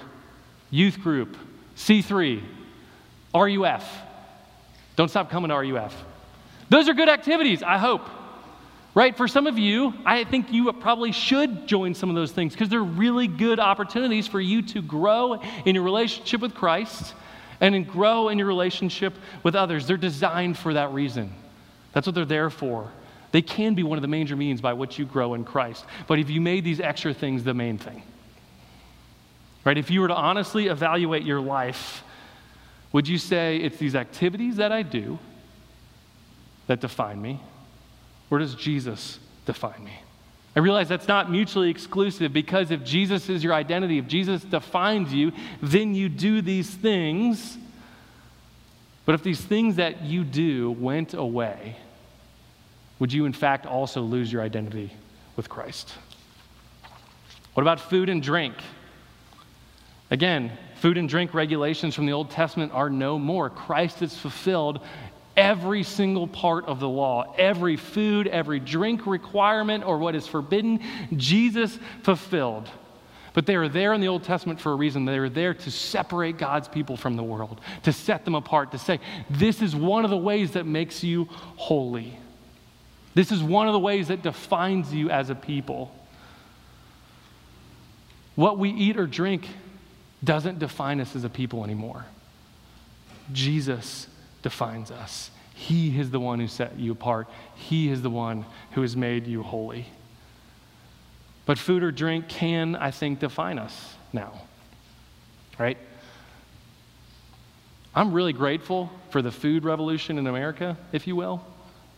youth 0.71 1.01
group, 1.01 1.35
C3, 1.77 2.43
RUF. 3.35 3.85
Don't 4.97 5.09
stop 5.09 5.31
coming 5.31 5.49
to 5.51 5.57
RUF. 5.57 5.95
Those 6.69 6.89
are 6.89 6.95
good 6.95 7.09
activities, 7.09 7.63
I 7.63 7.79
hope. 7.79 8.03
Right? 8.93 9.17
For 9.17 9.29
some 9.29 9.47
of 9.47 9.57
you, 9.57 9.95
I 10.05 10.25
think 10.25 10.53
you 10.53 10.73
probably 10.73 11.13
should 11.13 11.69
join 11.69 11.95
some 11.95 12.11
of 12.11 12.17
those 12.17 12.33
things 12.33 12.53
because 12.53 12.69
they're 12.69 12.83
really 12.83 13.29
good 13.29 13.61
opportunities 13.61 14.27
for 14.27 14.41
you 14.41 14.63
to 14.63 14.83
grow 14.83 15.41
in 15.65 15.77
your 15.77 15.85
relationship 15.85 16.41
with 16.41 16.55
Christ 16.55 17.15
and 17.61 17.87
grow 17.89 18.31
in 18.31 18.39
your 18.39 18.49
relationship 18.49 19.15
with 19.45 19.55
others. 19.55 19.87
They're 19.87 19.97
designed 19.97 20.59
for 20.59 20.75
that 20.75 20.93
reason. 20.93 21.33
That's 21.93 22.07
what 22.07 22.15
they're 22.15 22.25
there 22.25 22.51
for. 22.51 22.91
They 23.33 23.43
can 23.43 23.75
be 23.75 23.85
one 23.85 23.97
of 23.97 24.03
the 24.03 24.09
major 24.09 24.35
means 24.35 24.61
by 24.61 24.73
which 24.73 24.99
you 24.99 25.05
grow 25.05 25.35
in 25.35 25.45
Christ. 25.45 25.85
But 26.09 26.19
if 26.19 26.29
you 26.31 26.41
made 26.41 26.65
these 26.65 26.81
extra 26.81 27.15
things 27.15 27.45
the 27.45 27.55
main 27.55 27.79
thing, 27.79 28.03
right? 29.65 29.79
If 29.79 29.91
you 29.91 30.01
were 30.01 30.09
to 30.09 30.17
honestly 30.17 30.67
evaluate 30.67 31.23
your 31.23 31.41
life, 31.41 32.03
would 32.93 33.07
you 33.07 33.19
say 33.19 33.57
it's 33.57 33.79
these 33.79 33.95
activities 33.95 34.57
that 34.57 34.73
I 34.73 34.83
do 34.83 35.19
that 36.67 36.81
define 36.81 37.21
me? 37.21 37.41
Or 38.31 38.39
does 38.39 38.55
Jesus 38.55 39.19
define 39.47 39.85
me? 39.85 39.93
I 40.55 40.61
realize 40.61 40.89
that's 40.89 41.07
not 41.07 41.31
mutually 41.31 41.71
exclusive 41.71 42.33
because 42.33 42.71
if 42.71 42.85
Jesus 42.85 43.29
is 43.29 43.45
your 43.45 43.55
identity, 43.55 43.99
if 43.99 44.09
Jesus 44.09 44.43
defines 44.43 45.13
you, 45.13 45.33
then 45.63 45.95
you 45.95 46.09
do 46.09 46.43
these 46.43 46.69
things. 46.69 47.57
But 49.05 49.15
if 49.15 49.23
these 49.23 49.41
things 49.41 49.77
that 49.77 50.03
you 50.03 50.25
do 50.25 50.73
went 50.73 51.15
away, 51.15 51.77
would 52.99 53.13
you 53.13 53.27
in 53.27 53.33
fact 53.33 53.67
also 53.67 54.03
lose 54.03 54.33
your 54.33 54.43
identity 54.43 54.93
with 55.37 55.49
Christ? 55.49 55.95
What 57.55 57.63
about 57.63 57.81
food 57.81 58.09
and 58.09 58.23
drink? 58.23 58.55
Again, 60.11 60.53
food 60.77 60.99
and 60.99 61.09
drink 61.09 61.35
regulations 61.35 61.95
from 61.95 62.07
the 62.07 62.13
Old 62.13 62.31
Testament 62.31 62.73
are 62.73 62.91
no 62.91 63.19
more. 63.19 63.49
Christ 63.49 64.01
has 64.01 64.17
fulfilled 64.17 64.81
every 65.37 65.83
single 65.83 66.27
part 66.27 66.67
of 66.67 66.81
the 66.81 66.89
law, 66.89 67.35
every 67.39 67.77
food, 67.77 68.27
every 68.27 68.59
drink 68.59 69.07
requirement, 69.07 69.85
or 69.85 69.99
what 69.99 70.15
is 70.15 70.27
forbidden, 70.27 70.81
Jesus 71.17 71.79
fulfilled. 72.03 72.69
But 73.33 73.47
they 73.47 73.57
were 73.57 73.69
there 73.69 73.93
in 73.93 74.01
the 74.01 74.09
Old 74.09 74.25
Testament 74.25 74.61
for 74.61 74.73
a 74.73 74.75
reason. 74.75 75.05
They 75.05 75.21
were 75.21 75.29
there 75.29 75.55
to 75.55 75.71
separate 75.71 76.37
God's 76.37 76.67
people 76.67 76.97
from 76.97 77.15
the 77.15 77.23
world, 77.23 77.61
to 77.85 77.93
set 77.93 78.25
them 78.25 78.35
apart, 78.35 78.73
to 78.73 78.79
say, 78.79 78.99
this 79.31 79.63
is 79.63 79.77
one 79.77 80.05
of 80.05 80.11
the 80.11 80.17
ways 80.17 80.53
that 80.53 80.67
makes 80.67 81.05
you 81.05 81.29
holy. 81.31 82.19
This 83.15 83.31
is 83.31 83.43
one 83.43 83.69
of 83.69 83.73
the 83.73 83.79
ways 83.79 84.09
that 84.09 84.23
defines 84.23 84.93
you 84.93 85.11
as 85.11 85.31
a 85.31 85.37
people. 85.37 85.95
What 88.35 88.59
we 88.59 88.71
eat 88.71 88.97
or 88.97 89.07
drink 89.07 89.47
doesn't 90.23 90.59
define 90.59 91.01
us 91.01 91.17
as 91.17 91.25
a 91.25 91.29
people 91.29 91.65
anymore. 91.65 92.05
Jesus 93.33 94.07
defines 94.43 94.91
us. 94.91 95.31
He 95.55 95.99
is 95.99 96.11
the 96.11 96.21
one 96.21 96.41
who 96.41 96.49
set 96.49 96.79
you 96.79 96.93
apart, 96.93 97.29
He 97.55 97.91
is 97.91 98.03
the 98.03 98.11
one 98.11 98.45
who 98.73 98.83
has 98.83 98.97
made 98.97 99.27
you 99.27 99.43
holy. 99.43 99.87
But 101.47 101.59
food 101.59 101.83
or 101.83 101.91
drink 101.91 102.29
can, 102.29 102.77
I 102.77 102.91
think, 102.91 103.19
define 103.19 103.59
us 103.59 103.95
now. 104.13 104.43
Right? 105.59 105.79
I'm 107.95 108.13
really 108.13 108.33
grateful 108.33 108.91
for 109.11 109.21
the 109.21 109.33
food 109.33 109.65
revolution 109.65 110.17
in 110.17 110.27
America, 110.27 110.77
if 110.93 111.07
you 111.07 111.17
will. 111.17 111.45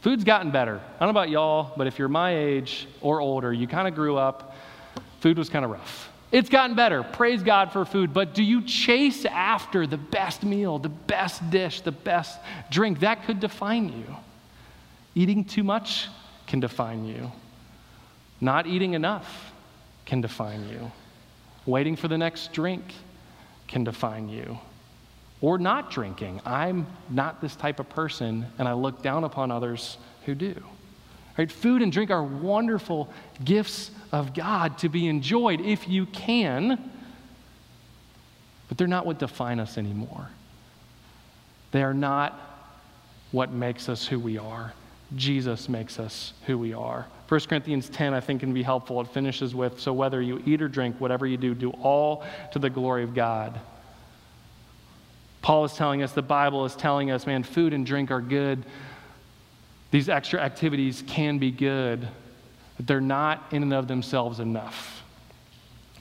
Food's 0.01 0.25
gotten 0.25 0.51
better. 0.51 0.77
I 0.77 0.99
don't 0.99 1.15
know 1.15 1.21
about 1.21 1.29
y'all, 1.29 1.73
but 1.77 1.87
if 1.87 1.99
you're 1.99 2.09
my 2.09 2.37
age 2.37 2.89
or 3.01 3.21
older, 3.21 3.53
you 3.53 3.69
kind 3.69 3.87
of 3.87 3.95
grew 3.95 4.17
up, 4.17 4.57
food 5.21 5.39
was 5.39 5.49
kind 5.49 5.65
of 5.65 5.71
rough. 5.71 6.12
It's 6.33 6.49
gotten 6.49 6.75
better. 6.75 7.03
Praise 7.03 7.43
God 7.43 7.73
for 7.73 7.85
food. 7.85 8.15
But 8.15 8.33
do 8.33 8.43
you 8.43 8.63
chase 8.63 9.27
after 9.27 9.87
the 9.87 9.99
best 9.99 10.43
meal, 10.43 10.79
the 10.79 10.89
best 10.89 11.51
dish, 11.51 11.83
the 11.83 11.93
best 11.93 12.41
drink? 12.71 13.01
That 13.01 13.25
could 13.25 13.39
define 13.39 13.91
you. 13.91 14.17
Eating 15.15 15.45
too 15.45 15.63
much 15.63 16.09
can 16.47 16.59
define 16.59 17.05
you. 17.05 17.31
Not 18.41 18.67
eating 18.67 18.95
enough 18.95 19.53
can 20.07 20.23
define 20.23 20.67
you. 20.71 20.91
Waiting 21.67 21.97
for 21.97 22.09
the 22.09 22.17
next 22.19 22.55
drink 22.55 22.83
can 23.69 23.85
define 23.85 24.31
you. 24.31 24.59
Or 25.43 25.59
not 25.59 25.91
drinking. 25.91 26.41
I'm 26.47 26.87
not 27.11 27.43
this 27.43 27.57
type 27.57 27.79
of 27.79 27.91
person, 27.91 28.47
and 28.59 28.67
I 28.67 28.73
look 28.73 29.03
down 29.03 29.25
upon 29.25 29.51
others 29.51 29.99
who 30.25 30.35
do. 30.35 30.55
Right? 31.37 31.53
Food 31.53 31.83
and 31.83 31.93
drink 31.93 32.11
are 32.11 32.23
wonderful 32.23 33.11
gifts 33.45 33.91
of 34.13 34.35
God 34.35 34.79
to 34.79 34.89
be 34.89 35.09
enjoyed 35.09 35.61
if 35.61 35.89
you 35.89 36.07
can, 36.07 36.91
but 38.69 38.79
they're 38.79 38.87
not 38.87 39.07
what 39.07 39.19
define 39.19 39.59
us 39.59 39.79
anymore. 39.79 40.29
They 41.73 41.83
are 41.83 41.95
not 41.95 42.39
what 43.33 43.51
makes 43.51 43.89
us 43.89 44.07
who 44.07 44.21
we 44.21 44.39
are. 44.39 44.73
Jesus 45.17 45.69
makes 45.69 45.99
us 45.99 46.35
who 46.47 46.59
we 46.59 46.75
are. 46.75 47.07
1 47.29 47.41
Corinthians 47.41 47.89
10, 47.89 48.13
I 48.13 48.21
think, 48.21 48.41
can 48.41 48.53
be 48.53 48.63
helpful. 48.63 49.01
It 49.01 49.09
finishes 49.09 49.55
with 49.55 49.81
So 49.81 49.93
whether 49.93 50.21
you 50.21 50.43
eat 50.45 50.61
or 50.61 50.69
drink, 50.69 51.01
whatever 51.01 51.27
you 51.27 51.39
do, 51.39 51.55
do 51.55 51.71
all 51.83 52.25
to 52.53 52.59
the 52.59 52.71
glory 52.71 53.03
of 53.03 53.15
God. 53.15 53.59
Paul 55.41 55.65
is 55.65 55.73
telling 55.73 56.03
us, 56.03 56.13
the 56.13 56.23
Bible 56.23 56.65
is 56.67 56.77
telling 56.77 57.11
us, 57.11 57.27
man, 57.27 57.43
food 57.43 57.73
and 57.73 57.85
drink 57.85 58.11
are 58.11 58.21
good 58.21 58.65
these 59.93 60.09
extra 60.09 60.41
activities 60.41 61.05
can 61.07 61.39
be 61.39 61.51
good, 61.51 62.09
but 62.83 62.89
they're 62.89 63.01
not 63.01 63.45
in 63.53 63.63
and 63.63 63.73
of 63.73 63.87
themselves 63.87 64.41
enough. 64.41 65.05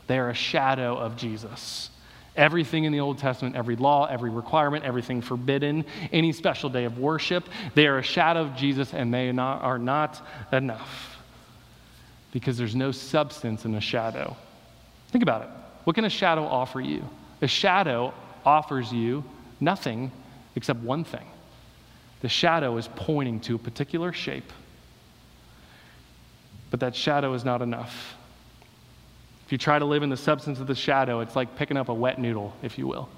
They 0.07 0.17
are 0.17 0.29
a 0.29 0.33
shadow 0.33 0.97
of 0.97 1.15
Jesus. 1.15 1.91
Everything 2.35 2.85
in 2.85 2.91
the 2.91 2.99
Old 2.99 3.19
Testament, 3.19 3.55
every 3.55 3.75
law, 3.75 4.07
every 4.07 4.31
requirement, 4.31 4.83
everything 4.83 5.21
forbidden, 5.21 5.85
any 6.11 6.31
special 6.31 6.71
day 6.71 6.85
of 6.85 6.97
worship, 6.97 7.47
they 7.75 7.85
are 7.85 7.99
a 7.99 8.03
shadow 8.03 8.41
of 8.41 8.55
Jesus 8.55 8.95
and 8.95 9.13
they 9.13 9.29
are 9.29 9.77
not 9.77 10.25
enough 10.51 11.17
because 12.31 12.57
there's 12.57 12.75
no 12.75 12.91
substance 12.91 13.65
in 13.65 13.75
a 13.75 13.81
shadow. 13.81 14.35
Think 15.09 15.21
about 15.21 15.43
it. 15.43 15.49
What 15.83 15.95
can 15.95 16.05
a 16.05 16.09
shadow 16.09 16.45
offer 16.45 16.81
you? 16.81 17.07
A 17.41 17.47
shadow 17.47 18.13
offers 18.43 18.91
you 18.91 19.23
nothing 19.59 20.11
except 20.55 20.79
one 20.79 21.03
thing. 21.03 21.27
The 22.21 22.29
shadow 22.29 22.77
is 22.77 22.89
pointing 22.95 23.39
to 23.41 23.55
a 23.55 23.59
particular 23.59 24.13
shape, 24.13 24.51
but 26.71 26.79
that 26.79 26.95
shadow 26.95 27.33
is 27.33 27.45
not 27.45 27.61
enough. 27.61 28.15
If 29.45 29.51
you 29.51 29.57
try 29.57 29.77
to 29.77 29.85
live 29.85 30.01
in 30.01 30.09
the 30.09 30.17
substance 30.17 30.59
of 30.59 30.67
the 30.67 30.75
shadow, 30.75 31.19
it's 31.19 31.35
like 31.35 31.57
picking 31.57 31.77
up 31.77 31.89
a 31.89 31.93
wet 31.93 32.17
noodle, 32.17 32.53
if 32.63 32.77
you 32.77 32.87
will. 32.87 33.09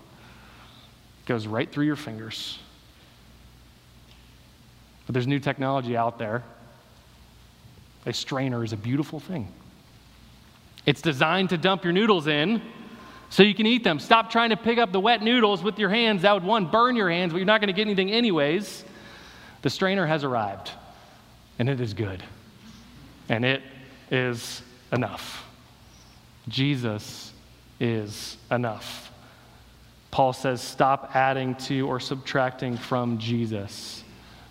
It 1.24 1.28
goes 1.28 1.48
right 1.48 1.72
through 1.72 1.86
your 1.86 1.96
fingers. 1.96 2.58
But 5.06 5.14
there's 5.14 5.28
new 5.28 5.40
technology 5.40 5.96
out 5.96 6.18
there. 6.18 6.44
A 8.06 8.14
strainer 8.14 8.64
is 8.64 8.74
a 8.74 8.78
beautiful 8.78 9.20
thing. 9.20 9.48
It's 10.86 11.02
designed 11.02 11.50
to 11.50 11.58
dump 11.58 11.84
your 11.84 11.94
noodles 11.94 12.28
in 12.28 12.62
so 13.30 13.44
you 13.44 13.54
can 13.54 13.66
eat 13.66 13.84
them. 13.84 14.00
Stop 14.00 14.32
trying 14.32 14.50
to 14.50 14.58
pick 14.58 14.78
up 14.78 14.92
the 14.92 15.00
wet 15.00 15.22
noodles 15.22 15.64
with 15.64 15.80
your 15.80 15.90
hands. 15.90 16.24
That 16.24 16.34
would, 16.34 16.44
one, 16.44 16.66
burn 16.66 16.96
your 16.96 17.10
hands, 17.10 17.32
but 17.32 17.38
you're 17.38 17.46
not 17.46 17.62
going 17.62 17.68
to 17.68 17.74
get 17.74 17.84
anything 17.84 18.12
anyways. 18.12 18.84
The 19.62 19.70
strainer 19.70 20.06
has 20.06 20.24
arrived, 20.24 20.72
and 21.60 21.70
it 21.70 21.80
is 21.80 21.94
good, 21.94 22.22
and 23.30 23.46
it 23.46 23.62
is 24.12 24.62
enough. 24.92 25.46
Jesus 26.48 27.34
is 27.80 28.38
enough. 28.52 29.12
Paul 30.12 30.34
says, 30.34 30.62
stop 30.62 31.16
adding 31.16 31.56
to 31.56 31.88
or 31.88 32.00
subtracting 32.00 32.78
from 32.78 33.18
Jesus. 33.18 34.04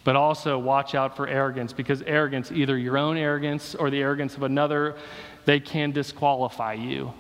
But 0.05 0.17
also 0.17 0.59
watch 0.59 0.97
out 0.97 1.17
for 1.17 1.29
arrogance 1.29 1.73
because 1.73 2.03
arrogance, 2.03 2.51
either 2.51 2.77
your 2.77 2.99
own 2.99 3.17
arrogance 3.17 3.77
or 3.77 3.89
the 3.89 4.03
arrogance 4.03 4.37
of 4.37 4.43
another, 4.43 4.97
they 5.45 5.61
can 5.61 5.93
disqualify 5.93 6.73
you. 6.73 7.13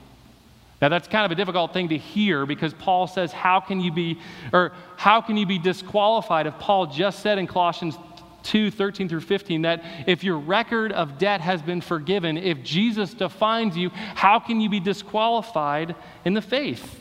Now 0.80 0.88
that's 0.88 1.06
kind 1.06 1.24
of 1.24 1.30
a 1.30 1.36
difficult 1.36 1.72
thing 1.72 1.90
to 1.90 1.96
hear 1.96 2.44
because 2.44 2.74
Paul 2.74 3.06
says, 3.06 3.30
How 3.30 3.60
can 3.60 3.80
you 3.80 3.92
be, 3.92 4.18
or 4.52 4.72
how 4.96 5.20
can 5.20 5.36
you 5.36 5.46
be 5.46 5.58
disqualified 5.58 6.48
if 6.48 6.58
Paul 6.58 6.86
just 6.86 7.20
said 7.20 7.38
in 7.38 7.46
Colossians 7.46 7.96
2 8.42 8.70
13 8.70 9.08
through 9.08 9.20
15 9.20 9.62
that 9.62 9.82
if 10.06 10.24
your 10.24 10.38
record 10.38 10.92
of 10.92 11.18
debt 11.18 11.40
has 11.40 11.62
been 11.62 11.80
forgiven, 11.80 12.36
if 12.36 12.62
Jesus 12.62 13.14
defines 13.14 13.76
you, 13.76 13.90
how 13.90 14.38
can 14.38 14.60
you 14.60 14.68
be 14.68 14.80
disqualified 14.80 15.94
in 16.24 16.34
the 16.34 16.42
faith? 16.42 17.00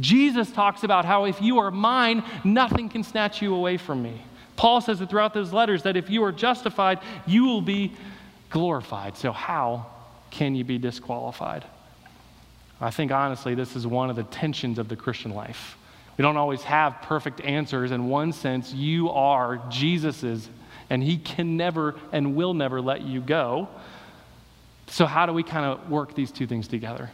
Jesus 0.00 0.50
talks 0.50 0.82
about 0.82 1.04
how 1.04 1.24
if 1.24 1.40
you 1.40 1.58
are 1.58 1.70
mine, 1.70 2.24
nothing 2.42 2.88
can 2.88 3.04
snatch 3.04 3.40
you 3.40 3.54
away 3.54 3.76
from 3.76 4.02
me. 4.02 4.22
Paul 4.56 4.80
says 4.80 5.00
it 5.00 5.08
throughout 5.08 5.34
those 5.34 5.52
letters 5.52 5.82
that 5.84 5.96
if 5.96 6.10
you 6.10 6.22
are 6.24 6.32
justified, 6.32 7.00
you 7.26 7.44
will 7.44 7.62
be 7.62 7.92
glorified. 8.50 9.16
So, 9.16 9.32
how 9.32 9.86
can 10.30 10.54
you 10.54 10.64
be 10.64 10.78
disqualified? 10.78 11.64
I 12.80 12.90
think 12.90 13.12
honestly, 13.12 13.54
this 13.54 13.76
is 13.76 13.86
one 13.86 14.10
of 14.10 14.16
the 14.16 14.24
tensions 14.24 14.78
of 14.78 14.88
the 14.88 14.96
Christian 14.96 15.32
life. 15.32 15.76
We 16.16 16.22
don't 16.22 16.36
always 16.36 16.62
have 16.62 17.02
perfect 17.02 17.40
answers. 17.40 17.90
In 17.90 18.08
one 18.08 18.32
sense, 18.32 18.72
you 18.72 19.10
are 19.10 19.60
Jesus's, 19.68 20.48
and 20.90 21.02
He 21.02 21.18
can 21.18 21.56
never 21.56 21.94
and 22.12 22.34
will 22.34 22.54
never 22.54 22.80
let 22.80 23.02
you 23.02 23.20
go. 23.20 23.68
So, 24.88 25.06
how 25.06 25.26
do 25.26 25.32
we 25.32 25.42
kind 25.42 25.64
of 25.64 25.90
work 25.90 26.14
these 26.14 26.30
two 26.30 26.46
things 26.46 26.68
together? 26.68 27.10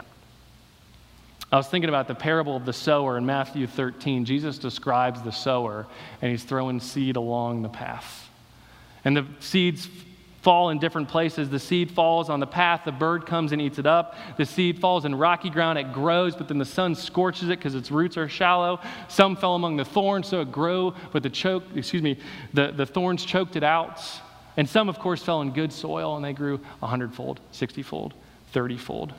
I 1.52 1.56
was 1.56 1.66
thinking 1.66 1.88
about 1.88 2.06
the 2.06 2.14
parable 2.14 2.56
of 2.56 2.64
the 2.64 2.72
sower 2.72 3.18
in 3.18 3.26
Matthew 3.26 3.66
13. 3.66 4.24
Jesus 4.24 4.58
describes 4.58 5.20
the 5.22 5.32
sower, 5.32 5.86
and 6.22 6.30
he's 6.30 6.44
throwing 6.44 6.78
seed 6.78 7.16
along 7.16 7.62
the 7.62 7.68
path. 7.68 8.28
And 9.04 9.16
the 9.16 9.26
seeds 9.40 9.88
fall 10.42 10.70
in 10.70 10.78
different 10.78 11.09
places. 11.09 11.50
The 11.50 11.59
seed 11.59 11.90
falls 11.90 12.30
on 12.30 12.40
the 12.40 12.47
path, 12.47 12.82
the 12.85 12.92
bird 12.92 13.26
comes 13.26 13.52
and 13.52 13.61
eats 13.61 13.78
it 13.78 13.87
up. 13.87 14.16
The 14.37 14.46
seed 14.46 14.79
falls 14.79 15.05
in 15.05 15.14
rocky 15.14 15.50
ground, 15.50 15.79
it 15.79 15.92
grows, 15.92 16.35
but 16.35 16.48
then 16.48 16.59
the 16.59 16.64
sun 16.64 16.94
scorches 16.94 17.48
it 17.50 17.59
because 17.59 17.74
its 17.74 17.90
roots 17.90 18.16
are 18.16 18.29
shallow. 18.29 18.81
Some 19.09 19.37
fell 19.37 19.55
among 19.55 19.76
the 19.76 19.85
thorns, 19.85 20.29
so 20.29 20.40
it 20.40 20.50
grew, 20.50 20.94
but 21.12 21.22
the 21.22 21.31
choke, 21.31 21.64
excuse 21.74 22.03
me, 22.03 22.18
the, 22.55 22.72
the 22.72 22.87
thorns 22.87 23.24
choked 23.24 23.57
it 23.57 23.64
out. 23.64 24.00
And 24.57 24.68
some, 24.68 24.88
of 24.88 24.98
course, 24.98 25.22
fell 25.22 25.42
in 25.42 25.53
good 25.53 25.72
soil 25.72 26.16
and 26.16 26.24
they 26.24 26.33
grew 26.33 26.61
a 26.83 26.87
hundredfold, 26.87 27.40
sixtyfold, 27.53 28.14
thirtyfold. 28.53 29.12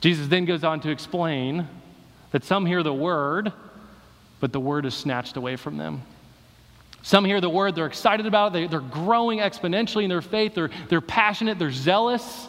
Jesus 0.00 0.26
then 0.26 0.44
goes 0.44 0.64
on 0.64 0.80
to 0.80 0.90
explain 0.90 1.68
that 2.32 2.44
some 2.44 2.66
hear 2.66 2.82
the 2.82 2.92
word, 2.92 3.52
but 4.40 4.52
the 4.52 4.60
word 4.60 4.84
is 4.86 4.94
snatched 4.94 5.36
away 5.36 5.54
from 5.56 5.76
them. 5.76 6.02
Some 7.02 7.24
hear 7.24 7.40
the 7.40 7.50
word, 7.50 7.74
they're 7.74 7.86
excited 7.86 8.26
about 8.26 8.54
it, 8.54 8.70
they, 8.70 8.76
are 8.76 8.80
growing 8.80 9.40
exponentially 9.40 10.04
in 10.04 10.08
their 10.08 10.22
faith, 10.22 10.54
they're, 10.54 10.70
they're 10.88 11.00
passionate, 11.00 11.58
they're 11.58 11.72
zealous, 11.72 12.48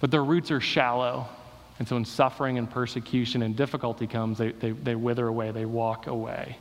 but 0.00 0.10
their 0.10 0.24
roots 0.24 0.50
are 0.50 0.60
shallow. 0.60 1.26
And 1.78 1.88
so 1.88 1.96
when 1.96 2.04
suffering 2.04 2.58
and 2.58 2.70
persecution 2.70 3.42
and 3.42 3.56
difficulty 3.56 4.06
comes, 4.06 4.38
they, 4.38 4.52
they, 4.52 4.70
they 4.70 4.94
wither 4.94 5.26
away, 5.26 5.50
they 5.50 5.64
walk 5.64 6.06
away. 6.06 6.58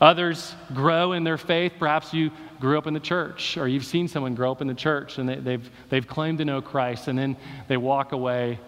Others 0.00 0.54
grow 0.74 1.12
in 1.12 1.24
their 1.24 1.38
faith. 1.38 1.72
Perhaps 1.78 2.12
you 2.12 2.30
grew 2.60 2.78
up 2.78 2.86
in 2.86 2.94
the 2.94 3.00
church, 3.00 3.56
or 3.56 3.66
you've 3.66 3.84
seen 3.84 4.08
someone 4.08 4.34
grow 4.34 4.52
up 4.52 4.60
in 4.60 4.68
the 4.68 4.74
church 4.74 5.18
and 5.18 5.28
they, 5.28 5.36
they've, 5.36 5.70
they've 5.88 6.06
claimed 6.06 6.38
to 6.38 6.44
know 6.44 6.60
Christ, 6.60 7.08
and 7.08 7.18
then 7.18 7.36
they 7.68 7.76
walk 7.76 8.12
away 8.12 8.58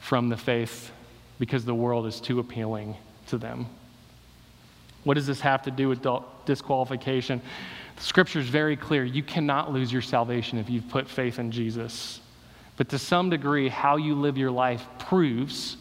from 0.00 0.28
the 0.28 0.36
faith 0.36 0.90
because 1.38 1.64
the 1.64 1.74
world 1.74 2.06
is 2.06 2.20
too 2.20 2.40
appealing 2.40 2.96
to 3.28 3.38
them. 3.38 3.66
What 5.04 5.14
does 5.14 5.26
this 5.26 5.40
have 5.40 5.62
to 5.62 5.70
do 5.70 5.88
with 5.88 6.06
disqualification? 6.44 7.40
The 7.96 8.02
scripture 8.02 8.38
is 8.38 8.48
very 8.48 8.76
clear. 8.76 9.04
You 9.04 9.22
cannot 9.22 9.72
lose 9.72 9.92
your 9.92 10.02
salvation 10.02 10.58
if 10.58 10.70
you've 10.70 10.88
put 10.88 11.08
faith 11.08 11.38
in 11.38 11.50
Jesus. 11.50 12.20
But 12.76 12.88
to 12.90 12.98
some 12.98 13.30
degree, 13.30 13.68
how 13.68 13.96
you 13.96 14.14
live 14.14 14.38
your 14.38 14.50
life 14.50 14.84
proves 14.98 15.76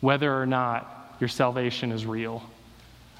whether 0.00 0.34
or 0.34 0.46
not 0.46 1.16
your 1.20 1.28
salvation 1.28 1.92
is 1.92 2.04
real. 2.04 2.42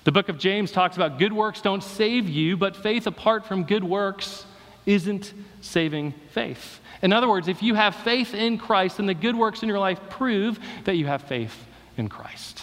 The 0.04 0.12
book 0.12 0.28
of 0.28 0.38
James 0.38 0.70
talks 0.70 0.96
about 0.96 1.18
good 1.18 1.32
works 1.32 1.60
don't 1.60 1.82
save 1.82 2.28
you, 2.28 2.56
but 2.56 2.76
faith 2.76 3.06
apart 3.06 3.46
from 3.46 3.64
good 3.64 3.84
works 3.84 4.44
isn't 4.86 5.34
saving 5.60 6.14
faith. 6.30 6.80
In 7.02 7.12
other 7.12 7.28
words, 7.28 7.48
if 7.48 7.62
you 7.62 7.74
have 7.74 7.94
faith 7.96 8.32
in 8.34 8.56
Christ, 8.56 8.98
then 8.98 9.06
the 9.06 9.14
good 9.14 9.36
works 9.36 9.62
in 9.62 9.68
your 9.68 9.78
life 9.78 10.00
prove 10.08 10.58
that 10.84 10.96
you 10.96 11.06
have 11.06 11.22
faith 11.22 11.54
in 11.96 12.08
Christ. 12.08 12.62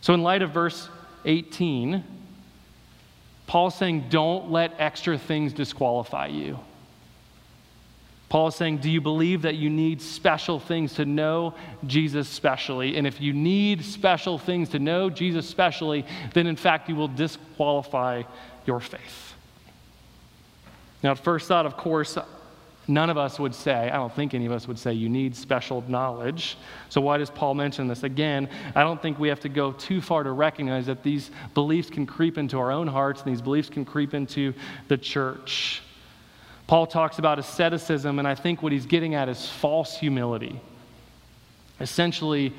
So, 0.00 0.14
in 0.14 0.22
light 0.22 0.42
of 0.42 0.50
verse 0.50 0.88
18, 1.26 2.02
Paul's 3.46 3.74
saying, 3.74 4.06
don't 4.08 4.50
let 4.50 4.74
extra 4.78 5.18
things 5.18 5.52
disqualify 5.52 6.28
you. 6.28 6.58
Paul 8.28 8.48
is 8.48 8.56
saying, 8.56 8.78
Do 8.78 8.90
you 8.90 9.00
believe 9.00 9.42
that 9.42 9.54
you 9.54 9.70
need 9.70 10.02
special 10.02 10.58
things 10.58 10.94
to 10.94 11.04
know 11.04 11.54
Jesus 11.86 12.28
specially? 12.28 12.96
And 12.96 13.06
if 13.06 13.20
you 13.20 13.32
need 13.32 13.84
special 13.84 14.36
things 14.36 14.70
to 14.70 14.78
know 14.78 15.10
Jesus 15.10 15.48
specially, 15.48 16.04
then 16.34 16.46
in 16.46 16.56
fact 16.56 16.88
you 16.88 16.96
will 16.96 17.08
disqualify 17.08 18.24
your 18.66 18.80
faith. 18.80 19.34
Now, 21.02 21.12
at 21.12 21.18
first 21.18 21.46
thought, 21.46 21.66
of 21.66 21.76
course, 21.76 22.18
None 22.88 23.10
of 23.10 23.18
us 23.18 23.40
would 23.40 23.54
say, 23.54 23.90
I 23.90 23.96
don't 23.96 24.14
think 24.14 24.32
any 24.32 24.46
of 24.46 24.52
us 24.52 24.68
would 24.68 24.78
say, 24.78 24.92
you 24.92 25.08
need 25.08 25.34
special 25.34 25.82
knowledge. 25.88 26.56
So, 26.88 27.00
why 27.00 27.18
does 27.18 27.30
Paul 27.30 27.54
mention 27.54 27.88
this? 27.88 28.04
Again, 28.04 28.48
I 28.76 28.82
don't 28.82 29.02
think 29.02 29.18
we 29.18 29.28
have 29.28 29.40
to 29.40 29.48
go 29.48 29.72
too 29.72 30.00
far 30.00 30.22
to 30.22 30.30
recognize 30.30 30.86
that 30.86 31.02
these 31.02 31.32
beliefs 31.54 31.90
can 31.90 32.06
creep 32.06 32.38
into 32.38 32.58
our 32.58 32.70
own 32.70 32.86
hearts 32.86 33.22
and 33.22 33.32
these 33.32 33.42
beliefs 33.42 33.68
can 33.68 33.84
creep 33.84 34.14
into 34.14 34.54
the 34.86 34.96
church. 34.96 35.82
Paul 36.68 36.86
talks 36.86 37.18
about 37.18 37.38
asceticism, 37.40 38.20
and 38.20 38.26
I 38.26 38.36
think 38.36 38.62
what 38.62 38.72
he's 38.72 38.86
getting 38.86 39.14
at 39.14 39.28
is 39.28 39.48
false 39.48 39.96
humility. 39.96 40.60
Essentially, 41.80 42.52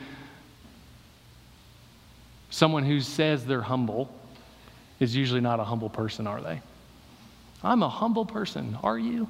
someone 2.49 2.83
who 2.83 2.99
says 2.99 3.45
they're 3.45 3.61
humble 3.61 4.13
is 4.99 5.15
usually 5.15 5.41
not 5.41 5.59
a 5.59 5.63
humble 5.63 5.89
person, 5.89 6.27
are 6.27 6.41
they? 6.41 6.61
I'm 7.63 7.81
a 7.81 7.89
humble 7.89 8.25
person. 8.25 8.77
Are 8.83 8.97
you? 8.97 9.29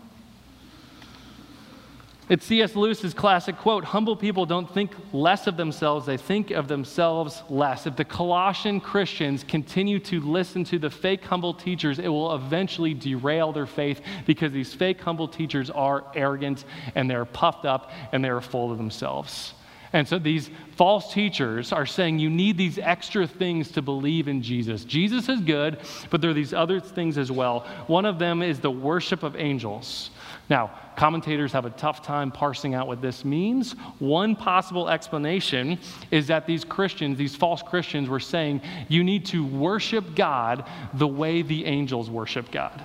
It's 2.30 2.46
C.S. 2.46 2.76
Lewis's 2.76 3.14
classic 3.14 3.58
quote 3.58 3.86
Humble 3.86 4.18
people 4.18 4.46
don't 4.46 4.70
think 4.74 4.92
less 5.14 5.48
of 5.48 5.56
themselves, 5.56 6.06
they 6.06 6.18
think 6.18 6.52
of 6.52 6.68
themselves 6.68 7.42
less. 7.50 7.88
If 7.88 7.96
the 7.96 8.04
Colossian 8.04 8.82
Christians 8.82 9.46
continue 9.46 9.98
to 10.00 10.20
listen 10.20 10.66
to 10.66 10.78
the 10.78 10.90
fake 10.90 11.24
humble 11.24 11.54
teachers, 11.54 12.00
it 12.00 12.10
will 12.10 12.36
eventually 12.36 12.94
derail 12.94 13.54
their 13.54 13.66
faith 13.66 14.02
because 14.26 14.52
these 14.52 14.74
fake 14.74 15.00
humble 15.00 15.30
teachers 15.30 15.70
are 15.70 16.04
arrogant 16.16 16.66
and 16.96 17.10
they're 17.10 17.24
puffed 17.24 17.64
up 17.64 17.92
and 18.12 18.24
they're 18.24 18.42
full 18.42 18.74
of 18.74 18.78
themselves. 18.78 19.54
And 19.94 20.06
so 20.06 20.20
these 20.20 20.50
false 20.76 21.14
teachers 21.14 21.72
are 21.72 21.86
saying 21.86 22.20
you 22.20 22.30
need 22.30 22.58
these 22.58 22.78
extra 22.78 23.26
things 23.26 23.72
to 23.72 23.82
believe 23.82 24.28
in 24.28 24.42
Jesus. 24.42 24.84
Jesus 24.84 25.30
is 25.30 25.40
good, 25.40 25.80
but 26.10 26.20
there 26.20 26.32
are 26.32 26.34
these 26.34 26.54
other 26.54 26.82
things 26.82 27.18
as 27.18 27.32
well. 27.32 27.62
One 27.88 28.06
of 28.06 28.20
them 28.20 28.42
is 28.42 28.60
the 28.60 28.70
worship 28.70 29.24
of 29.24 29.38
angels. 29.38 30.10
Now, 30.50 30.72
commentators 30.98 31.54
have 31.54 31.66
a 31.66 31.70
tough 31.70 32.02
time 32.02 32.32
parsing 32.32 32.74
out 32.74 32.88
what 32.88 33.02
this 33.02 33.24
means. 33.24 33.74
One 34.00 34.36
possible 34.36 34.90
explanation 34.90 35.80
is 36.10 36.28
that 36.28 36.48
these 36.48 36.66
Christians, 36.66 37.18
these 37.18 37.36
false 37.36 37.62
Christians, 37.62 38.10
were 38.10 38.20
saying 38.20 38.62
you 38.90 39.04
need 39.04 39.28
to 39.28 39.46
worship 39.46 40.16
God 40.16 40.68
the 40.96 41.08
way 41.08 41.44
the 41.44 41.66
angels 41.66 42.10
worship 42.10 42.52
God. 42.52 42.84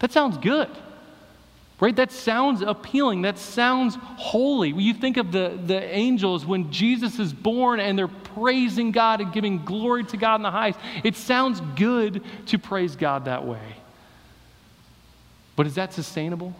That 0.00 0.12
sounds 0.12 0.36
good. 0.36 0.68
Right? 1.80 1.96
That 1.96 2.12
sounds 2.12 2.60
appealing. 2.60 3.22
That 3.22 3.38
sounds 3.38 3.96
holy. 4.00 4.72
When 4.72 4.84
you 4.84 4.94
think 4.94 5.16
of 5.16 5.32
the, 5.32 5.58
the 5.64 5.80
angels 5.82 6.44
when 6.44 6.70
Jesus 6.70 7.18
is 7.18 7.32
born 7.32 7.80
and 7.80 7.98
they're 7.98 8.08
praising 8.08 8.90
God 8.90 9.20
and 9.20 9.32
giving 9.32 9.64
glory 9.64 10.04
to 10.04 10.16
God 10.16 10.36
in 10.36 10.42
the 10.42 10.50
highest, 10.50 10.78
it 11.02 11.16
sounds 11.16 11.62
good 11.76 12.22
to 12.46 12.58
praise 12.58 12.94
God 12.94 13.24
that 13.24 13.46
way. 13.46 13.76
But 15.56 15.66
is 15.66 15.76
that 15.76 15.94
sustainable? 15.94 16.54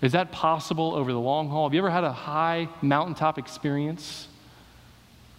Is 0.00 0.12
that 0.12 0.30
possible 0.30 0.94
over 0.94 1.12
the 1.12 1.18
long 1.18 1.48
haul? 1.48 1.66
Have 1.68 1.74
you 1.74 1.80
ever 1.80 1.90
had 1.90 2.04
a 2.04 2.12
high 2.12 2.68
mountaintop 2.82 3.38
experience 3.38 4.28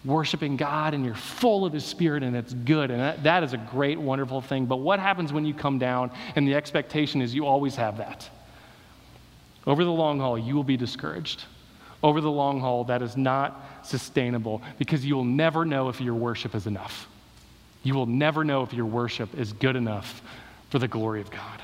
worshiping 0.04 0.56
God 0.56 0.92
and 0.94 1.04
you're 1.04 1.14
full 1.14 1.64
of 1.64 1.72
His 1.72 1.84
Spirit 1.84 2.22
and 2.22 2.36
it's 2.36 2.52
good? 2.52 2.90
And 2.90 3.00
that, 3.00 3.22
that 3.22 3.42
is 3.42 3.54
a 3.54 3.58
great, 3.58 3.98
wonderful 3.98 4.42
thing. 4.42 4.66
But 4.66 4.76
what 4.76 4.98
happens 4.98 5.32
when 5.32 5.46
you 5.46 5.54
come 5.54 5.78
down 5.78 6.10
and 6.36 6.46
the 6.46 6.54
expectation 6.54 7.22
is 7.22 7.34
you 7.34 7.46
always 7.46 7.74
have 7.76 7.98
that? 7.98 8.28
Over 9.66 9.84
the 9.84 9.92
long 9.92 10.20
haul, 10.20 10.38
you 10.38 10.54
will 10.54 10.64
be 10.64 10.76
discouraged. 10.76 11.44
Over 12.02 12.20
the 12.20 12.30
long 12.30 12.60
haul, 12.60 12.84
that 12.84 13.02
is 13.02 13.16
not 13.16 13.62
sustainable 13.82 14.62
because 14.78 15.04
you 15.04 15.16
will 15.16 15.24
never 15.24 15.64
know 15.64 15.88
if 15.88 16.00
your 16.00 16.14
worship 16.14 16.54
is 16.54 16.66
enough. 16.66 17.08
You 17.82 17.94
will 17.94 18.06
never 18.06 18.44
know 18.44 18.62
if 18.62 18.74
your 18.74 18.86
worship 18.86 19.34
is 19.38 19.52
good 19.54 19.76
enough 19.76 20.22
for 20.68 20.78
the 20.78 20.88
glory 20.88 21.20
of 21.20 21.30
God. 21.30 21.62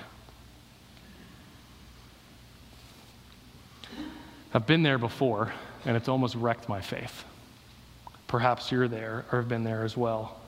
I've 4.57 4.66
been 4.66 4.83
there 4.83 4.97
before, 4.97 5.53
and 5.85 5.99
it's 5.99 6.09
almost 6.09 6.35
wrecked 6.35 6.66
my 6.66 6.81
faith. 6.81 7.25
Perhaps 8.27 8.73
you're 8.73 8.88
there 8.88 9.27
or 9.31 9.40
have 9.40 9.51
been 9.51 9.64
there 9.64 9.85
as 9.85 9.99
well. 9.99 10.40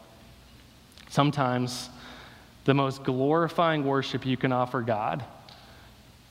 Sometimes 1.11 1.91
the 2.65 2.73
most 2.73 3.05
glorifying 3.05 3.85
worship 3.85 4.25
you 4.25 4.39
can 4.39 4.51
offer 4.51 4.81
God 4.81 5.23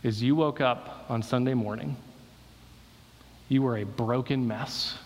is 0.01 0.23
you 0.23 0.35
woke 0.35 0.59
up 0.59 1.05
on 1.07 1.21
Sunday 1.21 1.53
morning, 1.53 1.95
you 3.47 3.61
were 3.61 3.77
a 3.77 3.83
broken 3.83 4.47
mess. 4.47 4.97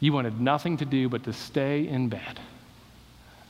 You 0.00 0.14
wanted 0.14 0.40
nothing 0.40 0.78
to 0.78 0.86
do 0.86 1.10
but 1.10 1.24
to 1.24 1.34
stay 1.34 1.86
in 1.86 2.08
bed. 2.08 2.40